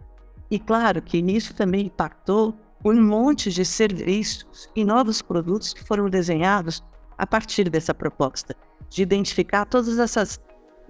E 0.50 0.58
claro 0.58 1.02
que 1.02 1.20
nisso 1.20 1.54
também 1.54 1.86
impactou 1.86 2.54
um 2.84 3.00
monte 3.00 3.50
de 3.50 3.64
serviços 3.64 4.68
e 4.74 4.84
novos 4.84 5.22
produtos 5.22 5.72
que 5.72 5.84
foram 5.84 6.08
desenhados 6.08 6.82
a 7.22 7.26
partir 7.26 7.70
dessa 7.70 7.94
proposta, 7.94 8.52
de 8.90 9.00
identificar 9.00 9.64
todas 9.64 9.96
essas 9.96 10.40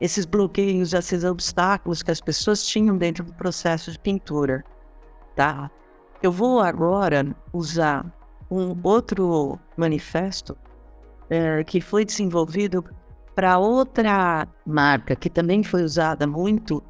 esses 0.01 0.25
bloqueios, 0.25 0.95
esses 0.95 1.25
obstáculos 1.25 2.03
que 2.03 2.11
as 2.11 2.23
pessoas 2.23 2.67
tinham 2.67 2.97
dentro 2.97 3.23
do 3.23 3.35
processo 3.35 3.93
de 3.93 3.99
pintura, 3.99 4.65
tá? 5.37 5.71
Eu 6.23 6.33
vou 6.33 6.59
agora 6.61 7.37
usar 7.53 8.11
um 8.51 8.75
outro 8.83 9.61
manifesto 9.77 10.57
é, 11.29 11.63
que 11.65 11.83
foi 11.83 12.03
desenvolvido 12.03 12.83
para 13.35 13.59
outra 13.59 14.49
marca 14.67 15.15
que 15.15 15.29
também 15.29 15.63
foi 15.63 15.83
usada 15.83 16.27
muito 16.27 16.83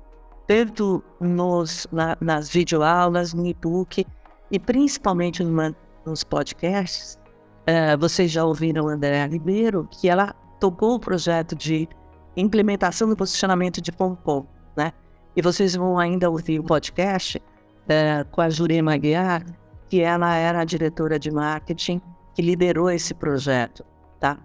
tanto 0.46 1.02
nos, 1.20 1.88
na, 1.90 2.16
nas 2.20 2.48
videoaulas, 2.48 3.34
no 3.34 3.44
e-book 3.44 4.06
e 4.52 4.58
principalmente 4.60 5.42
numa, 5.42 5.74
nos 6.06 6.22
podcasts. 6.22 7.18
É, 7.66 7.96
vocês 7.96 8.30
já 8.30 8.44
ouviram 8.44 8.88
a 8.88 8.92
Andréa 8.92 9.26
Ribeiro, 9.26 9.88
que 9.90 10.08
ela 10.08 10.34
tocou 10.58 10.94
o 10.94 11.00
projeto 11.00 11.54
de 11.54 11.88
implementação 12.36 13.08
do 13.08 13.16
posicionamento 13.16 13.80
de 13.80 13.92
Pompom, 13.92 14.46
né? 14.76 14.92
E 15.36 15.42
vocês 15.42 15.74
vão 15.74 15.98
ainda 15.98 16.30
ouvir 16.30 16.58
o 16.58 16.64
podcast 16.64 17.40
é, 17.88 18.24
com 18.30 18.40
a 18.40 18.50
Jurema 18.50 18.94
Aguiar, 18.94 19.44
que 19.88 20.00
ela 20.00 20.34
era 20.34 20.60
a 20.60 20.64
diretora 20.64 21.18
de 21.18 21.30
marketing 21.30 22.00
que 22.34 22.42
liderou 22.42 22.90
esse 22.90 23.14
projeto, 23.14 23.84
tá? 24.18 24.38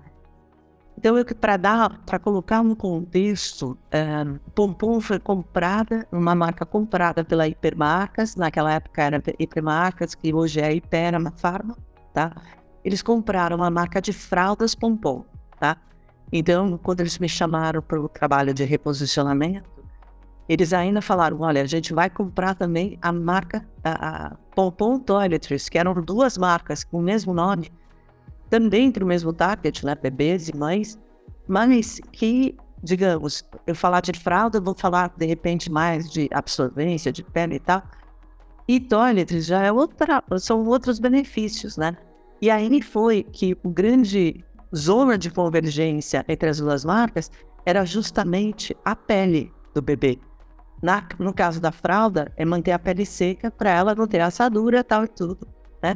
Então, 0.98 1.16
para 1.40 1.58
dar, 1.58 2.02
para 2.06 2.18
colocar 2.18 2.60
um 2.62 2.74
contexto, 2.74 3.78
é, 3.92 4.26
Pompom 4.56 5.00
foi 5.00 5.20
comprada, 5.20 6.08
uma 6.12 6.34
marca 6.34 6.66
comprada 6.66 7.24
pela 7.24 7.48
Hipermarcas, 7.48 8.36
naquela 8.36 8.74
época 8.74 9.04
era 9.04 9.24
Hipermarcas, 9.38 10.16
que 10.16 10.34
hoje 10.34 10.60
é 10.60 10.74
Hiperama 10.74 11.32
Pharma, 11.38 11.78
tá? 12.14 12.34
Eles 12.88 13.02
compraram 13.02 13.58
uma 13.58 13.70
marca 13.70 14.02
de 14.02 14.14
fraldas 14.14 14.74
Pompom, 14.74 15.26
tá? 15.60 15.76
Então, 16.32 16.80
quando 16.82 17.02
eles 17.02 17.20
me 17.20 17.28
chamaram 17.28 17.82
para 17.82 18.00
o 18.00 18.08
trabalho 18.08 18.54
de 18.54 18.64
reposicionamento, 18.64 19.70
eles 20.48 20.72
ainda 20.72 21.02
falaram: 21.02 21.42
olha, 21.42 21.62
a 21.62 21.66
gente 21.66 21.94
vai 21.94 22.10
comprar 22.10 22.56
também 22.56 22.98
a 23.02 23.12
marca 23.12 23.68
a, 23.84 24.28
a 24.28 24.36
Pompom 24.56 25.00
Toiletries, 25.00 25.68
que 25.68 25.78
eram 25.78 25.94
duas 25.96 26.38
marcas 26.38 26.86
com 26.86 27.00
o 27.00 27.02
mesmo 27.02 27.34
nome, 27.34 27.74
também 28.50 28.90
para 28.90 29.04
o 29.04 29.08
mesmo 29.08 29.34
target, 29.34 29.86
né, 29.86 29.94
bebês 29.94 30.48
e 30.48 30.56
mães, 30.56 30.98
mas 31.46 32.00
que, 32.14 32.56
digamos, 32.82 33.44
eu 33.68 33.76
falar 33.76 34.00
de 34.00 34.14
fralda, 34.14 34.62
vou 34.62 34.74
falar 34.74 35.14
de 35.18 35.26
repente 35.26 35.70
mais 35.70 36.10
de 36.10 36.30
absorvência, 36.32 37.12
de 37.12 37.22
pele 37.22 37.56
e 37.56 37.60
tal. 37.60 37.84
E 38.66 38.80
toiletries 38.80 39.46
já 39.46 39.62
é 39.62 39.74
outra, 39.74 40.24
são 40.40 40.66
outros 40.66 41.00
benefícios, 41.00 41.76
né? 41.76 41.98
E 42.42 42.50
aí 42.50 42.82
foi 42.82 43.24
que 43.24 43.58
o 43.64 43.70
grande 43.70 44.44
zona 44.76 45.18
de 45.18 45.32
convergência 45.32 46.24
entre 46.28 46.50
as 46.50 46.60
duas 46.60 46.86
marcas 46.86 47.32
era 47.66 47.86
justamente 47.86 48.76
a 48.86 48.96
pele 48.96 49.52
do 49.74 49.82
bebê. 49.82 50.20
Na, 50.82 51.08
no 51.18 51.34
caso 51.34 51.60
da 51.60 51.72
fralda, 51.72 52.32
é 52.38 52.46
manter 52.46 52.72
a 52.72 52.80
pele 52.80 53.06
seca 53.06 53.50
para 53.50 53.72
ela 53.72 53.96
não 53.96 54.08
ter 54.08 54.20
assadura 54.20 54.84
tal 54.84 55.06
e 55.06 55.08
tudo. 55.08 55.48
Né? 55.82 55.96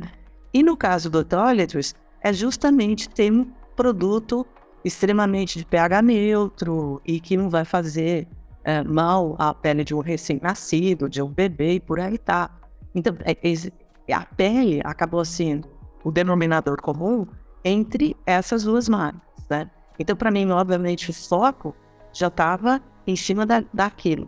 E 0.53 0.63
no 0.63 0.75
caso 0.75 1.09
do 1.09 1.23
toiletries, 1.23 1.93
é 2.21 2.33
justamente 2.33 3.09
ter 3.09 3.31
um 3.31 3.45
produto 3.75 4.45
extremamente 4.83 5.59
de 5.59 5.65
pH 5.65 6.01
neutro 6.01 7.01
e 7.05 7.19
que 7.19 7.37
não 7.37 7.49
vai 7.49 7.63
fazer 7.63 8.27
é, 8.63 8.83
mal 8.83 9.35
à 9.39 9.53
pele 9.53 9.83
de 9.83 9.93
um 9.93 9.99
recém-nascido, 9.99 11.07
de 11.07 11.21
um 11.21 11.29
bebê 11.29 11.73
e 11.73 11.79
por 11.79 11.99
aí 11.99 12.17
tá. 12.17 12.49
Então, 12.93 13.15
é, 13.23 13.31
é, 13.31 14.13
a 14.13 14.25
pele 14.25 14.81
acabou 14.83 15.23
sendo 15.23 15.67
o 16.03 16.11
denominador 16.11 16.81
comum 16.81 17.27
entre 17.63 18.15
essas 18.25 18.63
duas 18.63 18.89
marcas, 18.89 19.21
né? 19.49 19.69
Então, 19.99 20.15
para 20.15 20.31
mim, 20.31 20.49
obviamente, 20.49 21.11
o 21.11 21.13
foco 21.13 21.75
já 22.11 22.27
estava 22.27 22.81
em 23.05 23.15
cima 23.15 23.45
da, 23.45 23.63
daquilo. 23.73 24.27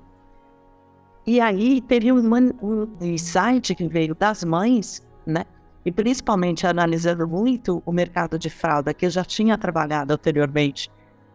E 1.25 1.39
aí 1.39 1.81
teve 1.81 2.11
um, 2.11 2.21
um 2.61 2.87
insight 3.01 3.73
que 3.73 3.87
veio 3.87 4.13
das 4.13 4.43
mães, 4.43 5.01
né? 5.25 5.45
E 5.85 5.91
principalmente 5.91 6.67
analisando 6.67 7.27
muito 7.27 7.81
o 7.85 7.91
mercado 7.91 8.37
de 8.37 8.49
fralda, 8.49 8.93
que 8.93 9.05
eu 9.05 9.09
já 9.09 9.23
tinha 9.23 9.57
trabalhado 9.57 10.13
anteriormente 10.13 10.91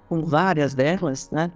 com 0.08 0.24
várias 0.24 0.74
delas, 0.74 1.30
né? 1.30 1.50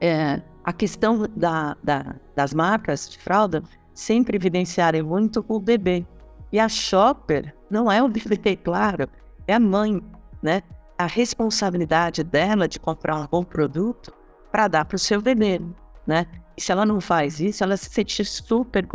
É, 0.00 0.42
a 0.64 0.72
questão 0.72 1.28
da, 1.36 1.76
da, 1.82 2.16
das 2.34 2.52
marcas 2.52 3.08
de 3.08 3.18
fralda 3.18 3.62
sempre 3.94 4.36
evidenciarem 4.36 5.02
muito 5.02 5.44
o 5.48 5.60
bebê. 5.60 6.04
E 6.52 6.60
a 6.60 6.68
shopper 6.68 7.54
não 7.70 7.90
é 7.90 8.02
o 8.02 8.08
bebê, 8.08 8.56
claro, 8.56 9.08
é 9.46 9.54
a 9.54 9.60
mãe, 9.60 10.02
né? 10.42 10.62
A 10.98 11.06
responsabilidade 11.06 12.22
dela 12.22 12.68
de 12.68 12.78
comprar 12.78 13.16
um 13.16 13.26
bom 13.26 13.42
produto 13.42 14.12
para 14.50 14.68
dar 14.68 14.84
para 14.84 14.96
o 14.96 14.98
seu 14.98 15.22
bebê, 15.22 15.60
né? 16.06 16.26
E 16.56 16.60
se 16.60 16.70
ela 16.70 16.84
não 16.84 17.00
faz 17.00 17.40
isso, 17.40 17.64
ela 17.64 17.76
se 17.76 17.88
sente 17.90 18.24
super 18.24 18.86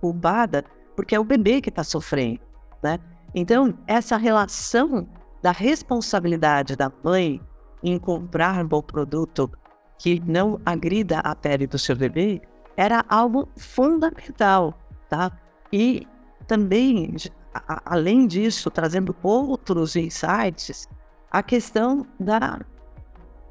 culpada 0.00 0.64
porque 0.94 1.14
é 1.14 1.20
o 1.20 1.24
bebê 1.24 1.60
que 1.60 1.68
está 1.68 1.82
sofrendo, 1.82 2.40
né? 2.82 2.98
Então, 3.34 3.76
essa 3.86 4.16
relação 4.16 5.08
da 5.42 5.50
responsabilidade 5.50 6.76
da 6.76 6.92
mãe 7.02 7.40
em 7.82 7.98
comprar 7.98 8.62
um 8.64 8.68
bom 8.68 8.82
produto 8.82 9.50
que 9.98 10.20
não 10.26 10.60
agrida 10.64 11.18
a 11.20 11.34
pele 11.34 11.66
do 11.66 11.78
seu 11.78 11.96
bebê 11.96 12.40
era 12.76 13.04
algo 13.08 13.48
fundamental, 13.56 14.74
tá? 15.08 15.32
E 15.72 16.06
também, 16.50 17.14
a, 17.54 17.94
além 17.94 18.26
disso, 18.26 18.72
trazendo 18.72 19.14
outros 19.22 19.94
insights, 19.94 20.88
a 21.30 21.44
questão 21.44 22.04
da, 22.18 22.58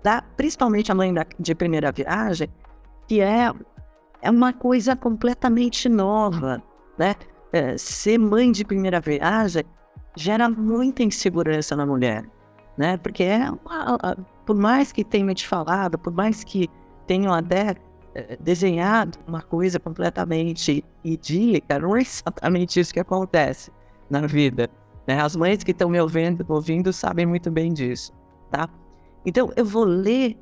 da 0.03 0.21
principalmente 0.35 0.91
a 0.91 0.95
mãe 0.95 1.13
da, 1.13 1.25
de 1.39 1.55
primeira 1.55 1.93
viagem, 1.93 2.49
que 3.07 3.21
é, 3.21 3.53
é 4.21 4.29
uma 4.29 4.51
coisa 4.51 4.97
completamente 4.97 5.87
nova, 5.87 6.61
né? 6.97 7.15
É, 7.53 7.77
ser 7.77 8.17
mãe 8.17 8.51
de 8.51 8.65
primeira 8.65 8.99
viagem 8.99 9.63
gera 10.15 10.49
muita 10.49 11.01
insegurança 11.01 11.77
na 11.77 11.85
mulher, 11.85 12.25
né? 12.77 12.97
Porque 12.97 13.23
é 13.23 13.49
uma, 13.49 13.97
por 14.45 14.57
mais 14.57 14.91
que 14.91 15.05
tenha 15.05 15.33
te 15.33 15.47
falado, 15.47 15.97
por 15.97 16.11
mais 16.11 16.43
que 16.43 16.69
tenham 17.07 17.33
até 17.33 17.75
desenhado 18.39 19.17
uma 19.27 19.41
coisa 19.41 19.79
completamente 19.79 20.83
idílica, 21.03 21.79
não 21.79 21.95
é 21.95 22.01
exatamente 22.01 22.79
isso 22.79 22.93
que 22.93 22.99
acontece 22.99 23.71
na 24.09 24.25
vida. 24.25 24.69
Né? 25.07 25.19
As 25.21 25.35
mães 25.35 25.63
que 25.63 25.71
estão 25.71 25.89
me 25.89 25.99
ouvindo, 25.99 26.45
ouvindo 26.47 26.93
sabem 26.93 27.25
muito 27.25 27.49
bem 27.49 27.73
disso, 27.73 28.13
tá? 28.51 28.69
Então, 29.25 29.51
eu 29.55 29.65
vou 29.65 29.83
ler 29.83 30.37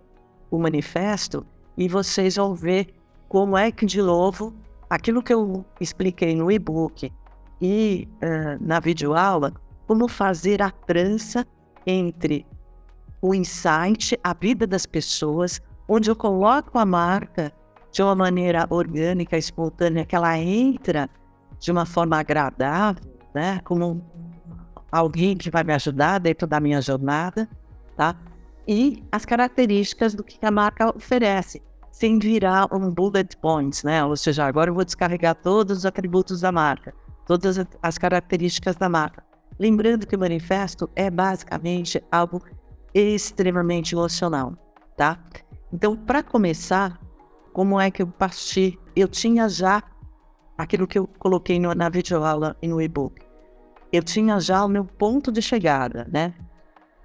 o 0.52 0.58
manifesto 0.58 1.46
e 1.78 1.88
vocês 1.88 2.36
vão 2.36 2.54
ver 2.54 2.94
como 3.28 3.58
é 3.58 3.72
que, 3.72 3.86
de 3.86 4.02
novo, 4.02 4.54
aquilo 4.90 5.22
que 5.22 5.34
eu 5.34 5.66
expliquei 5.80 6.36
no 6.36 6.52
e-book 6.52 7.12
e 7.62 8.08
uh, 8.16 8.63
na 8.63 8.80
videoaula, 8.80 9.54
como 9.88 10.08
fazer 10.08 10.62
a 10.62 10.70
trança 10.70 11.46
entre 11.86 12.46
o 13.22 13.34
insight, 13.34 14.18
a 14.24 14.34
vida 14.34 14.68
das 14.68 14.86
pessoas, 14.86 15.62
onde 15.88 16.10
eu 16.10 16.16
coloco 16.16 16.78
a 16.78 16.86
marca 16.86 17.52
de 17.91 18.02
uma 18.02 18.15
maneira 18.15 18.67
orgânica, 18.69 19.38
espontânea, 19.38 20.06
que 20.06 20.15
ela 20.15 20.38
entra 20.38 21.10
de 21.60 21.71
uma 21.71 21.86
forma 21.86 22.17
agradável, 22.17 23.04
né? 23.34 23.60
Como 23.63 24.04
alguém 24.91 25.36
que 25.36 25.50
vai 25.50 25.63
me 25.63 25.73
ajudar 25.73 26.19
dentro 26.19 26.47
da 26.47 26.60
minha 26.60 26.82
jornada, 26.82 27.50
tá? 27.95 28.15
E 28.67 29.04
as 29.12 29.26
características 29.26 30.13
do 30.13 30.23
que 30.23 30.45
a 30.45 30.52
marca 30.52 30.95
oferece, 30.95 31.62
sem 31.91 32.19
virar 32.19 32.67
um 32.73 32.91
bullet 32.91 33.36
points, 33.38 33.84
né? 33.84 34.04
Ou 34.04 34.15
seja, 34.15 34.45
agora 34.45 34.69
eu 34.69 34.76
vou 34.76 34.86
descarregar 34.86 35.36
todos 35.36 35.80
os 35.80 35.86
atributos 35.86 36.41
da 36.41 36.52
marca, 36.52 36.93
todas 37.26 37.58
as 37.82 37.97
características 37.97 38.76
da 38.76 38.89
marca. 38.89 39.23
Lembrando 39.60 40.06
que 40.06 40.15
o 40.15 40.19
manifesto 40.19 40.89
é 40.95 41.10
basicamente 41.10 42.04
algo 42.12 42.43
extremamente 42.93 43.95
emocional, 43.95 44.54
tá? 44.95 45.17
Então, 45.73 45.95
para 45.95 46.21
começar, 46.21 47.00
como 47.58 47.82
é 47.82 47.89
que 47.89 48.04
eu 48.04 48.08
parti? 48.08 48.78
Eu 48.96 49.08
tinha 49.08 49.50
já 49.50 49.82
aquilo 50.56 50.86
que 50.86 51.00
eu 51.00 51.08
coloquei 51.17 51.60
no, 51.60 51.74
na 51.74 51.89
videoaula 51.89 52.56
e 52.62 52.67
no 52.67 52.80
e-book. 52.80 53.20
Eu 53.91 54.04
tinha 54.04 54.39
já 54.39 54.63
o 54.63 54.67
meu 54.67 54.86
ponto 54.86 55.32
de 55.32 55.41
chegada, 55.41 56.08
né? 56.08 56.36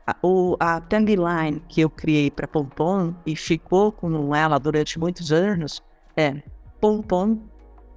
A, 0.06 0.14
o, 0.22 0.54
a 0.60 0.78
tagline 0.78 1.58
que 1.70 1.80
eu 1.80 1.88
criei 1.88 2.30
para 2.30 2.46
Pompom 2.46 3.14
e 3.24 3.34
ficou 3.34 3.92
com 3.92 4.34
ela 4.34 4.58
durante 4.58 4.98
muitos 4.98 5.32
anos 5.32 5.82
é 6.14 6.42
Pompom 6.78 7.38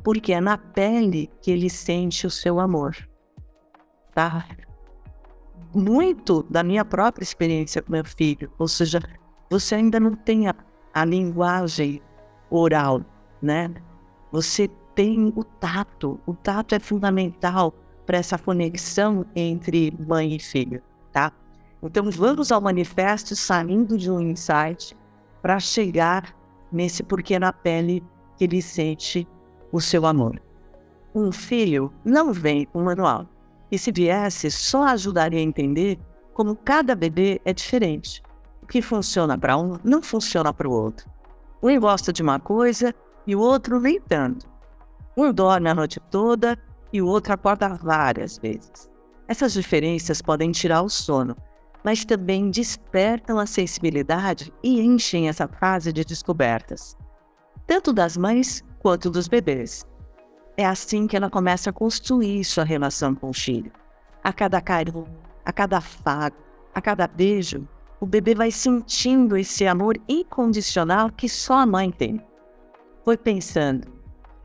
porque 0.02 0.32
é 0.32 0.40
na 0.40 0.58
pele 0.58 1.30
que 1.42 1.52
ele 1.52 1.70
sente 1.70 2.26
o 2.26 2.32
seu 2.32 2.58
amor. 2.58 2.96
Tá? 4.14 4.48
Muito 5.74 6.42
da 6.44 6.64
minha 6.64 6.86
própria 6.86 7.26
experiência 7.26 7.82
com 7.82 7.92
meu 7.92 8.06
filho, 8.06 8.50
ou 8.58 8.70
seja, 8.70 9.02
você 9.50 9.76
ainda 9.76 10.00
não 10.00 10.16
tem 10.16 10.48
a, 10.48 10.56
a 10.94 11.04
linguagem 11.04 12.02
oral, 12.56 13.02
né? 13.42 13.74
Você 14.32 14.70
tem 14.94 15.32
o 15.36 15.44
tato. 15.44 16.20
O 16.26 16.34
tato 16.34 16.76
é 16.76 16.80
fundamental 16.80 17.74
para 18.06 18.18
essa 18.18 18.38
conexão 18.38 19.26
entre 19.36 19.94
mãe 20.08 20.36
e 20.36 20.40
filho, 20.40 20.82
tá? 21.12 21.32
Então 21.82 22.10
vamos 22.10 22.52
ao 22.52 22.62
manifesto 22.62 23.36
saindo 23.36 23.98
de 23.98 24.10
um 24.10 24.20
insight 24.20 24.96
para 25.42 25.60
chegar 25.60 26.36
nesse 26.72 27.04
porquê 27.04 27.38
na 27.38 27.54
pele 27.54 28.04
que 28.38 28.44
ele 28.44 28.62
sente 28.62 29.28
o 29.72 29.80
seu 29.80 30.06
amor. 30.06 30.42
Um 31.14 31.32
filho 31.32 31.94
não 32.04 32.34
vem 32.34 32.66
com 32.66 32.82
um 32.82 32.86
manual. 32.86 33.28
E 33.72 33.78
se 33.78 33.92
viesse, 33.92 34.52
só 34.52 34.84
ajudaria 34.84 35.40
a 35.40 35.44
entender 35.44 36.00
como 36.34 36.56
cada 36.56 36.96
bebê 36.96 37.42
é 37.46 37.54
diferente. 37.54 38.22
O 38.62 38.68
que 38.68 38.82
funciona 38.82 39.38
para 39.38 39.58
um 39.58 39.80
não 39.84 40.02
funciona 40.02 40.54
para 40.54 40.68
o 40.68 40.72
outro. 40.72 41.10
Um 41.62 41.80
gosta 41.80 42.14
de 42.14 42.22
uma 42.22 42.40
coisa 42.40 42.94
e 43.26 43.36
o 43.36 43.40
outro 43.40 43.80
nem 43.80 44.00
tanto. 44.00 44.48
Um 45.18 45.32
dorme 45.32 45.70
a 45.70 45.76
noite 45.76 46.00
toda 46.12 46.58
e 46.92 47.02
o 47.02 47.08
outro 47.08 47.34
acorda 47.34 47.70
várias 47.70 48.38
vezes. 48.38 48.90
Essas 49.28 49.54
diferenças 49.54 50.22
podem 50.22 50.52
tirar 50.52 50.82
o 50.82 50.90
sono, 50.90 51.36
mas 51.84 52.06
também 52.06 52.50
despertam 52.50 53.40
a 53.40 53.46
sensibilidade 53.46 54.54
e 54.64 54.82
enchem 54.82 55.28
essa 55.28 55.48
fase 55.48 55.92
de 55.92 56.04
descobertas, 56.04 56.98
tanto 57.66 57.92
das 57.92 58.18
mães 58.18 58.64
quanto 58.80 59.10
dos 59.10 59.28
bebês. 59.28 59.86
É 60.58 60.66
assim 60.66 61.08
que 61.08 61.18
ela 61.18 61.30
começa 61.30 61.70
a 61.70 61.74
construir 61.74 62.44
sua 62.44 62.64
relação 62.64 63.14
com 63.14 63.30
o 63.30 63.34
filho. 63.34 63.72
A 64.24 64.32
cada 64.32 64.62
carinho, 64.62 65.08
a 65.44 65.52
cada 65.52 65.78
afago, 65.78 66.38
a 66.74 66.82
cada 66.82 67.08
beijo, 67.08 67.68
o 68.00 68.06
bebê 68.06 68.36
vai 68.36 68.52
sentindo 68.52 69.38
esse 69.38 69.66
amor 69.66 69.98
incondicional 70.08 71.10
que 71.10 71.30
só 71.30 71.60
a 71.60 71.66
mãe 71.66 71.92
tem. 71.92 72.22
Foi 73.04 73.18
pensando 73.18 73.88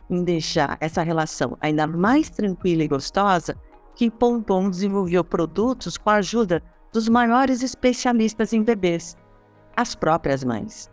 em 0.09 0.25
deixar 0.25 0.77
essa 0.81 1.03
relação 1.03 1.57
ainda 1.61 1.87
mais 1.87 2.31
tranquila 2.31 2.83
e 2.83 2.89
gostosa 2.89 3.57
que 3.95 4.11
Pompom 4.11 4.71
desenvolveu 4.71 5.25
produtos 5.25 5.97
com 5.97 6.11
a 6.11 6.15
ajuda 6.15 6.63
dos 6.93 7.09
maiores 7.09 7.63
especialistas 7.63 8.53
em 8.53 8.63
bebês, 8.63 9.17
as 9.77 9.95
próprias 9.95 10.43
mães. 10.43 10.91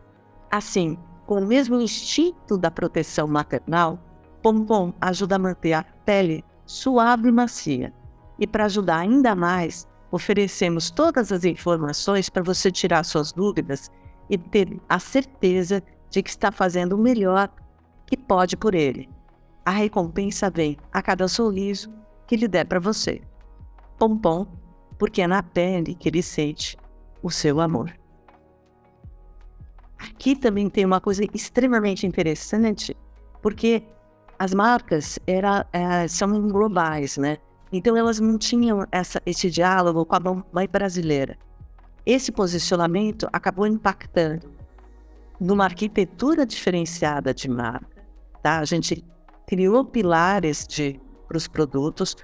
Assim, 0.52 0.98
com 1.26 1.41
o 1.41 1.46
mesmo 1.48 1.80
instinto 1.80 2.58
da 2.58 2.72
proteção 2.72 3.28
maternal, 3.28 4.00
Pompom 4.41 4.93
ajuda 5.02 5.36
a 5.36 5.39
manter 5.39 5.74
a 5.74 5.84
pele 6.06 6.43
suave 6.65 7.30
e 7.30 7.32
macia. 7.32 7.93
E 8.39 8.46
para 8.46 8.65
ajudar 8.65 8.98
ainda 8.98 9.36
mais, 9.36 9.88
Oferecemos 10.12 10.89
todas 10.89 11.32
as 11.32 11.43
informações 11.43 12.30
para 12.30 12.43
você 12.43 12.72
tirar 12.72 13.04
suas 13.04 13.32
dúvidas 13.32 13.91
e 14.30 14.38
ter 14.38 14.80
a 14.88 15.00
certeza 15.00 15.84
de 16.10 16.24
que 16.24 16.30
está 16.30 16.52
fazendo 16.52 16.93
o 16.93 16.98
melhor 16.98 17.50
que 18.06 18.15
pode 18.15 18.56
por 18.56 18.74
ele. 18.74 19.10
A 19.65 19.72
recompensa 19.72 20.50
vem 20.50 20.78
a 20.91 21.02
cada 21.02 21.28
sorriso 21.28 21.93
que 22.26 22.38
lhe 22.38 22.48
der 22.48 22.65
para 22.65 22.80
você. 22.80 23.22
Pompom, 23.98 24.48
porque 24.98 25.22
é 25.22 25.28
na 25.28 25.43
pele 25.43 25.93
que 25.93 26.08
ele 26.08 26.24
sente 26.24 26.78
o 27.22 27.30
seu 27.30 27.60
amor. 27.60 27.93
Aqui 29.98 30.36
também 30.36 30.70
tem 30.70 30.86
uma 30.86 31.02
coisa 31.02 31.24
extremamente 31.34 32.06
interessante, 32.06 32.96
porque 33.41 33.84
as 34.39 34.54
marcas 34.54 35.20
era, 35.26 35.65
é, 35.74 36.08
são 36.08 36.48
globais, 36.48 37.17
né? 37.17 37.38
Então 37.71 37.95
elas 37.97 38.19
não 38.19 38.38
tinham 38.38 38.86
essa, 38.91 39.21
esse 39.25 39.49
diálogo 39.49 40.06
com 40.06 40.15
a 40.15 40.43
mãe 40.51 40.67
brasileira. 40.67 41.38
Esse 42.06 42.32
posicionamento 42.32 43.27
acabou 43.34 43.67
impactando 43.67 44.49
numa 45.39 45.65
arquitetura 45.65 46.45
diferenciada 46.45 47.34
de 47.34 47.49
marca. 47.49 48.06
Tá? 48.41 48.60
A 48.60 48.65
gente 48.65 49.03
criou 49.47 49.84
pilares 49.84 50.65
para 51.27 51.38
os 51.38 51.47
produtos, 51.47 52.15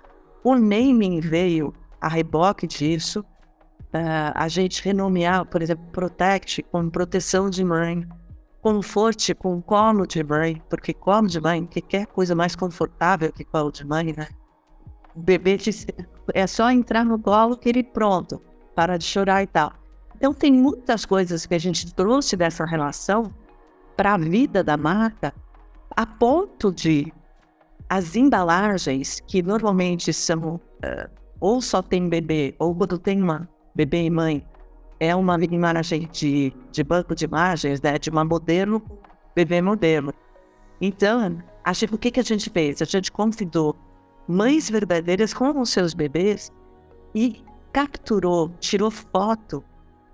o 0.43 0.55
naming 0.55 1.19
veio 1.19 1.73
a 1.99 2.07
reboque 2.07 2.67
disso, 2.67 3.21
uh, 3.21 4.31
a 4.33 4.47
gente 4.47 4.83
renomear, 4.83 5.45
por 5.45 5.61
exemplo, 5.61 5.85
Protect 5.91 6.63
com 6.63 6.89
proteção 6.89 7.49
de 7.49 7.63
mãe, 7.63 8.07
Comfort 8.61 9.33
com 9.35 9.61
colo 9.61 10.07
de 10.07 10.23
mãe, 10.23 10.61
porque 10.69 10.93
colo 10.93 11.27
de 11.27 11.39
mãe, 11.41 11.65
que 11.65 11.81
quer 11.81 12.07
coisa 12.07 12.33
mais 12.33 12.55
confortável 12.55 13.31
que 13.33 13.43
colo 13.43 13.71
de 13.71 13.85
mãe, 13.85 14.13
né? 14.15 14.29
O 15.15 15.19
bebê 15.19 15.57
é 16.33 16.47
só 16.47 16.71
entrar 16.71 17.05
no 17.05 17.19
colo 17.19 17.57
que 17.57 17.69
ele 17.69 17.83
pronto, 17.83 18.41
para 18.75 18.97
de 18.97 19.05
chorar 19.05 19.43
e 19.43 19.47
tal. 19.47 19.73
Então 20.15 20.33
tem 20.33 20.51
muitas 20.51 21.05
coisas 21.05 21.45
que 21.45 21.53
a 21.53 21.59
gente 21.59 21.93
trouxe 21.93 22.35
dessa 22.35 22.65
relação 22.65 23.33
para 23.95 24.13
a 24.13 24.17
vida 24.17 24.63
da 24.63 24.77
marca, 24.77 25.33
a 25.95 26.05
ponto 26.05 26.71
de 26.71 27.13
as 27.89 28.15
embalagens 28.15 29.19
que 29.19 29.43
normalmente 29.43 30.11
são 30.11 30.55
uh, 30.55 31.09
ou 31.39 31.61
só 31.61 31.81
tem 31.81 32.09
bebê 32.09 32.55
ou 32.57 32.73
quando 32.73 32.97
tem 32.97 33.21
uma 33.21 33.47
bebê 33.75 34.03
e 34.03 34.09
mãe 34.09 34.45
é 34.99 35.13
uma 35.15 35.35
imagem 35.43 36.07
de, 36.11 36.53
de 36.71 36.83
banco 36.83 37.13
de 37.13 37.25
imagens, 37.25 37.81
né, 37.81 37.99
de 37.99 38.09
uma 38.09 38.23
modelo 38.23 38.81
bebê 39.35 39.61
modelo. 39.61 40.13
Então, 40.79 41.43
acho 41.63 41.87
que 41.87 41.95
o 41.95 41.97
que, 41.97 42.11
que 42.11 42.19
a 42.19 42.23
gente 42.23 42.49
fez? 42.49 42.81
A 42.81 42.85
gente 42.85 43.11
convidou 43.11 43.75
mães 44.27 44.69
verdadeiras 44.69 45.33
com 45.33 45.59
os 45.59 45.69
seus 45.69 45.93
bebês 45.93 46.51
e 47.13 47.43
capturou, 47.71 48.51
tirou 48.59 48.91
foto 48.91 49.63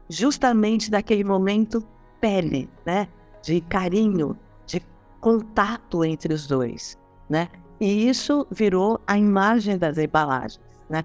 justamente 0.10 0.90
daquele 0.90 1.24
momento 1.24 1.86
pele, 2.20 2.70
né? 2.86 3.08
De 3.42 3.62
carinho, 3.62 4.38
de 4.66 4.82
contato 5.22 6.04
entre 6.04 6.34
os 6.34 6.48
dois, 6.48 6.98
né? 7.30 7.48
E 7.80 8.10
isso 8.10 8.46
virou 8.52 9.00
a 9.08 9.18
imagem 9.18 9.78
das 9.78 9.98
embalagens, 9.98 10.60
né? 10.90 11.04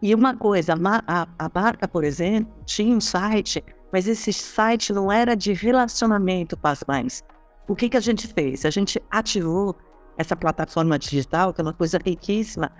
E 0.00 0.14
uma 0.14 0.36
coisa, 0.36 0.74
a, 1.06 1.28
a 1.38 1.50
marca, 1.52 1.86
por 1.88 2.04
exemplo, 2.04 2.52
tinha 2.64 2.96
um 2.96 3.00
site, 3.00 3.64
mas 3.92 4.06
esse 4.06 4.32
site 4.32 4.92
não 4.92 5.10
era 5.10 5.34
de 5.34 5.52
relacionamento 5.52 6.56
com 6.56 6.68
as 6.68 6.84
mães. 6.86 7.24
O 7.66 7.74
que, 7.74 7.88
que 7.88 7.96
a 7.96 8.00
gente 8.00 8.26
fez? 8.28 8.64
A 8.64 8.70
gente 8.70 9.02
ativou 9.10 9.76
essa 10.18 10.36
plataforma 10.36 10.98
digital, 10.98 11.54
que 11.54 11.60
é 11.60 11.64
uma 11.64 11.72
coisa 11.72 11.98
riquíssima, 12.04 12.70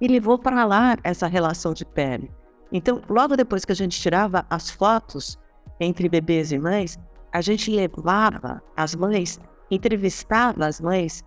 e 0.00 0.06
levou 0.06 0.38
para 0.38 0.64
lá 0.64 0.96
essa 1.02 1.26
relação 1.26 1.72
de 1.72 1.84
pele. 1.84 2.30
Então, 2.70 3.00
logo 3.08 3.36
depois 3.36 3.64
que 3.64 3.72
a 3.72 3.74
gente 3.74 3.98
tirava 3.98 4.46
as 4.48 4.70
fotos 4.70 5.38
entre 5.80 6.08
bebês 6.08 6.52
e 6.52 6.58
mães, 6.58 6.98
a 7.32 7.40
gente 7.40 7.70
levava 7.70 8.62
as 8.76 8.94
mães, 8.94 9.40
entrevistava 9.70 10.66
as 10.66 10.80
mães 10.80 11.24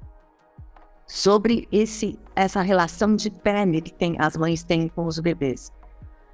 sobre 1.08 1.68
esse, 1.72 2.18
essa 2.36 2.62
relação 2.62 3.16
de 3.16 3.30
pele 3.30 3.82
que 3.82 3.94
tem, 3.94 4.16
as 4.20 4.38
mães 4.38 4.64
têm 4.64 4.88
com 4.88 5.06
os 5.06 5.20
bebês. 5.20 5.72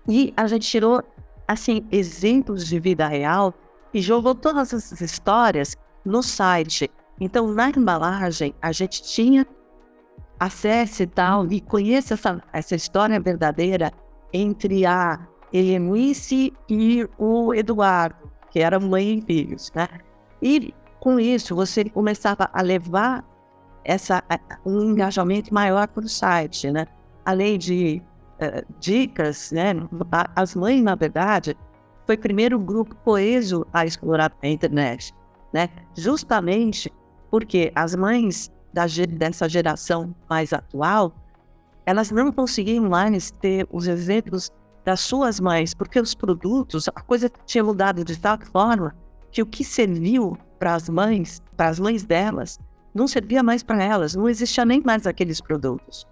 E 0.07 0.33
a 0.35 0.47
gente 0.47 0.67
tirou, 0.67 1.03
assim, 1.47 1.85
exemplos 1.91 2.65
de 2.67 2.79
vida 2.79 3.07
real 3.07 3.53
e 3.93 4.01
jogou 4.01 4.33
todas 4.33 4.73
essas 4.73 4.99
histórias 5.01 5.75
no 6.03 6.23
site. 6.23 6.89
Então, 7.21 7.53
na 7.53 7.69
embalagem, 7.69 8.55
a 8.59 8.71
gente 8.71 9.03
tinha 9.03 9.45
acesso 10.39 11.03
e 11.03 11.07
tal, 11.07 11.45
e 11.51 11.61
conheça 11.61 12.15
essa, 12.15 12.41
essa 12.51 12.75
história 12.75 13.19
verdadeira 13.19 13.91
entre 14.33 14.87
a 14.87 15.27
Helenice 15.53 16.51
e 16.67 17.07
o 17.19 17.53
Eduardo, 17.53 18.27
que 18.49 18.59
era 18.59 18.79
mãe 18.79 19.19
e 19.19 19.21
filhos, 19.21 19.71
né? 19.75 19.87
E 20.41 20.73
com 20.99 21.19
isso, 21.19 21.53
você 21.53 21.87
começava 21.87 22.49
a 22.51 22.61
levar 22.63 23.23
essa, 23.85 24.23
um 24.65 24.81
engajamento 24.81 25.53
maior 25.53 25.87
para 25.89 26.03
o 26.03 26.09
site, 26.09 26.71
né? 26.71 26.87
Além 27.23 27.59
de 27.59 28.01
uh, 28.41 28.65
dicas, 28.79 29.51
né? 29.51 29.73
As 30.35 30.55
mães, 30.55 30.81
na 30.81 30.95
verdade, 30.95 31.55
foi 32.07 32.15
o 32.15 32.19
primeiro 32.19 32.57
grupo 32.57 32.95
coeso 33.03 33.63
a 33.71 33.85
explorar 33.85 34.31
a 34.41 34.47
internet, 34.47 35.13
né? 35.53 35.69
Justamente 35.95 36.91
porque 37.31 37.71
as 37.73 37.95
mães 37.95 38.51
da, 38.71 38.85
dessa 39.09 39.49
geração 39.49 40.13
mais 40.29 40.53
atual, 40.53 41.15
elas 41.85 42.11
não 42.11 42.31
conseguiam 42.31 42.87
mais 42.87 43.31
ter 43.31 43.67
os 43.71 43.87
exemplos 43.87 44.51
das 44.83 44.99
suas 44.99 45.39
mães, 45.39 45.73
porque 45.73 45.99
os 45.99 46.13
produtos, 46.13 46.87
a 46.89 47.01
coisa 47.01 47.31
tinha 47.45 47.63
mudado 47.63 48.03
de 48.03 48.17
tal 48.19 48.37
forma 48.51 48.95
que 49.31 49.41
o 49.41 49.45
que 49.45 49.63
serviu 49.63 50.37
para 50.59 50.75
as 50.75 50.89
mães, 50.89 51.41
para 51.55 51.69
as 51.69 51.79
mães 51.79 52.03
delas, 52.03 52.59
não 52.93 53.07
servia 53.07 53.41
mais 53.41 53.63
para 53.63 53.81
elas, 53.81 54.15
não 54.15 54.27
existia 54.27 54.65
nem 54.65 54.81
mais 54.81 55.07
aqueles 55.07 55.39
produtos, 55.39 56.05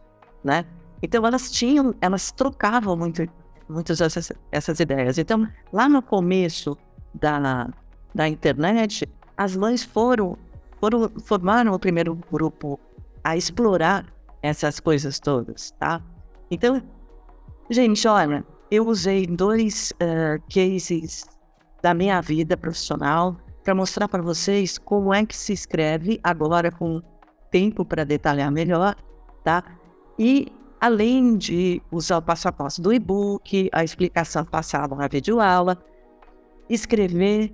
né? 0.44 0.66
Então 1.02 1.26
elas 1.26 1.52
tinham, 1.52 1.94
elas 2.02 2.32
trocavam 2.32 2.96
muito, 2.96 3.28
muitas 3.68 4.00
dessas 4.00 4.32
essas 4.52 4.80
ideias. 4.80 5.18
Então 5.18 5.48
lá 5.72 5.90
no 5.90 6.02
começo 6.02 6.78
da, 7.14 7.70
da 8.16 8.28
internet, 8.28 9.10
as 9.36 9.56
mães 9.56 9.84
foram, 9.84 10.38
foram 10.80 11.10
formaram 11.24 11.74
o 11.74 11.80
primeiro 11.80 12.16
grupo 12.32 12.80
a 13.24 13.36
explorar 13.36 14.06
essas 14.42 14.80
coisas 14.80 15.20
todas, 15.20 15.72
tá? 15.72 16.02
Então, 16.50 16.82
gente, 17.70 18.08
olha, 18.08 18.46
eu 18.72 18.88
usei 18.88 19.28
dois 19.28 19.92
uh, 19.94 20.42
cases 20.52 21.26
da 21.82 21.94
minha 21.94 22.22
vida 22.22 22.56
profissional 22.58 23.38
para 23.64 23.76
mostrar 23.76 24.08
para 24.08 24.22
vocês 24.22 24.78
como 24.78 25.14
é 25.14 25.26
que 25.26 25.36
se 25.36 25.54
escreve 25.54 26.20
agora 26.24 26.72
com 26.72 27.02
tempo 27.52 27.84
para 27.84 28.04
detalhar 28.04 28.52
melhor, 28.52 28.96
tá? 29.44 29.64
E 30.18 30.52
além 30.80 31.38
de 31.38 31.82
usar 31.92 32.18
o 32.18 32.22
passo 32.22 32.48
a 32.48 32.52
passo 32.52 32.82
do 32.82 32.94
e-book, 32.94 33.70
a 33.72 33.84
explicação 33.84 34.46
passada 34.46 34.96
na 34.96 35.08
videoaula, 35.08 35.78
escrever, 36.70 37.54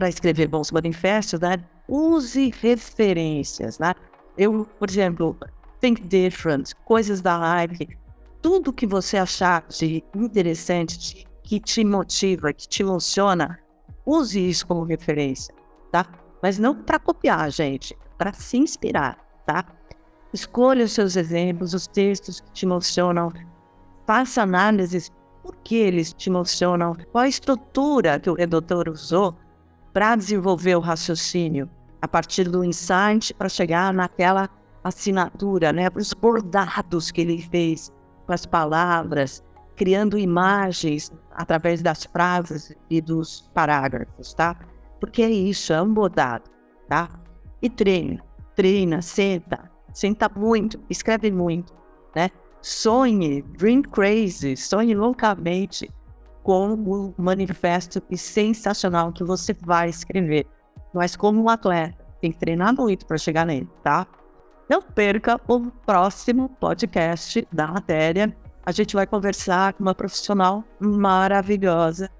para 0.00 0.08
escrever 0.08 0.48
bons 0.48 0.72
manifestos, 0.72 1.38
né? 1.40 1.62
Use 1.86 2.54
referências, 2.62 3.78
né? 3.78 3.92
Eu, 4.38 4.66
por 4.78 4.88
exemplo, 4.88 5.36
Think 5.78 6.00
Different, 6.00 6.72
coisas 6.86 7.20
da 7.20 7.36
live, 7.36 7.98
tudo 8.40 8.72
que 8.72 8.86
você 8.86 9.18
achar 9.18 9.62
de 9.68 10.02
interessante, 10.14 10.98
de, 10.98 11.26
que 11.42 11.60
te 11.60 11.84
motiva, 11.84 12.50
que 12.50 12.66
te 12.66 12.82
emociona, 12.82 13.60
use 14.06 14.40
isso 14.48 14.66
como 14.66 14.84
referência, 14.84 15.54
tá? 15.92 16.06
Mas 16.42 16.58
não 16.58 16.74
para 16.74 16.98
copiar, 16.98 17.50
gente, 17.50 17.94
para 18.16 18.32
se 18.32 18.56
inspirar, 18.56 19.18
tá? 19.44 19.66
Escolha 20.32 20.86
os 20.86 20.92
seus 20.92 21.14
exemplos, 21.14 21.74
os 21.74 21.86
textos 21.86 22.40
que 22.40 22.50
te 22.52 22.64
emocionam, 22.64 23.30
faça 24.06 24.44
análises 24.44 25.12
por 25.42 25.56
que 25.56 25.76
eles 25.76 26.14
te 26.14 26.30
emocionam, 26.30 26.96
qual 27.12 27.24
a 27.24 27.28
estrutura 27.28 28.18
que 28.18 28.30
o 28.30 28.34
redator 28.34 28.88
usou 28.88 29.36
para 29.92 30.16
desenvolver 30.16 30.76
o 30.76 30.80
raciocínio 30.80 31.68
a 32.00 32.08
partir 32.08 32.48
do 32.48 32.64
insight 32.64 33.34
para 33.34 33.48
chegar 33.48 33.92
naquela 33.92 34.48
assinatura, 34.82 35.72
né? 35.72 35.88
Os 35.94 36.14
bordados 36.14 37.10
que 37.10 37.20
ele 37.20 37.42
fez 37.42 37.92
com 38.26 38.32
as 38.32 38.46
palavras, 38.46 39.42
criando 39.76 40.18
imagens 40.18 41.12
através 41.32 41.82
das 41.82 42.04
frases 42.04 42.74
e 42.88 43.00
dos 43.00 43.50
parágrafos, 43.54 44.32
tá? 44.34 44.56
Porque 44.98 45.22
é 45.22 45.30
isso, 45.30 45.72
é 45.72 45.82
um 45.82 45.92
bordado, 45.92 46.50
tá? 46.88 47.08
E 47.60 47.68
treina, 47.68 48.22
treina, 48.54 49.02
senta, 49.02 49.70
senta 49.92 50.30
muito, 50.34 50.80
escreve 50.88 51.30
muito, 51.30 51.74
né? 52.14 52.30
Sonhe, 52.62 53.42
dream 53.42 53.82
crazy, 53.82 54.56
sonhe 54.56 54.94
loucamente 54.94 55.90
com 56.42 56.74
o 56.74 57.14
manifesto 57.18 58.02
sensacional 58.16 59.12
que 59.12 59.24
você 59.24 59.54
vai 59.54 59.88
escrever. 59.88 60.46
Mas 60.92 61.16
como 61.16 61.42
um 61.42 61.48
atleta, 61.48 62.04
tem 62.20 62.32
que 62.32 62.38
treinar 62.38 62.74
muito 62.74 63.06
para 63.06 63.18
chegar 63.18 63.46
nele, 63.46 63.68
tá? 63.82 64.06
Não 64.68 64.82
perca 64.82 65.40
o 65.48 65.70
próximo 65.70 66.48
podcast 66.48 67.46
da 67.52 67.66
matéria 67.66 68.34
a 68.64 68.72
gente 68.72 68.94
vai 68.94 69.06
conversar 69.06 69.72
com 69.72 69.82
uma 69.82 69.94
profissional 69.94 70.62
maravilhosa 70.78 72.10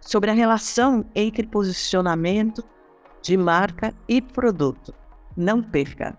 sobre 0.00 0.30
a 0.30 0.34
relação 0.34 1.04
entre 1.14 1.46
posicionamento 1.46 2.64
de 3.22 3.36
marca 3.36 3.94
e 4.08 4.20
produto. 4.20 4.92
Não 5.36 5.62
perca! 5.62 6.18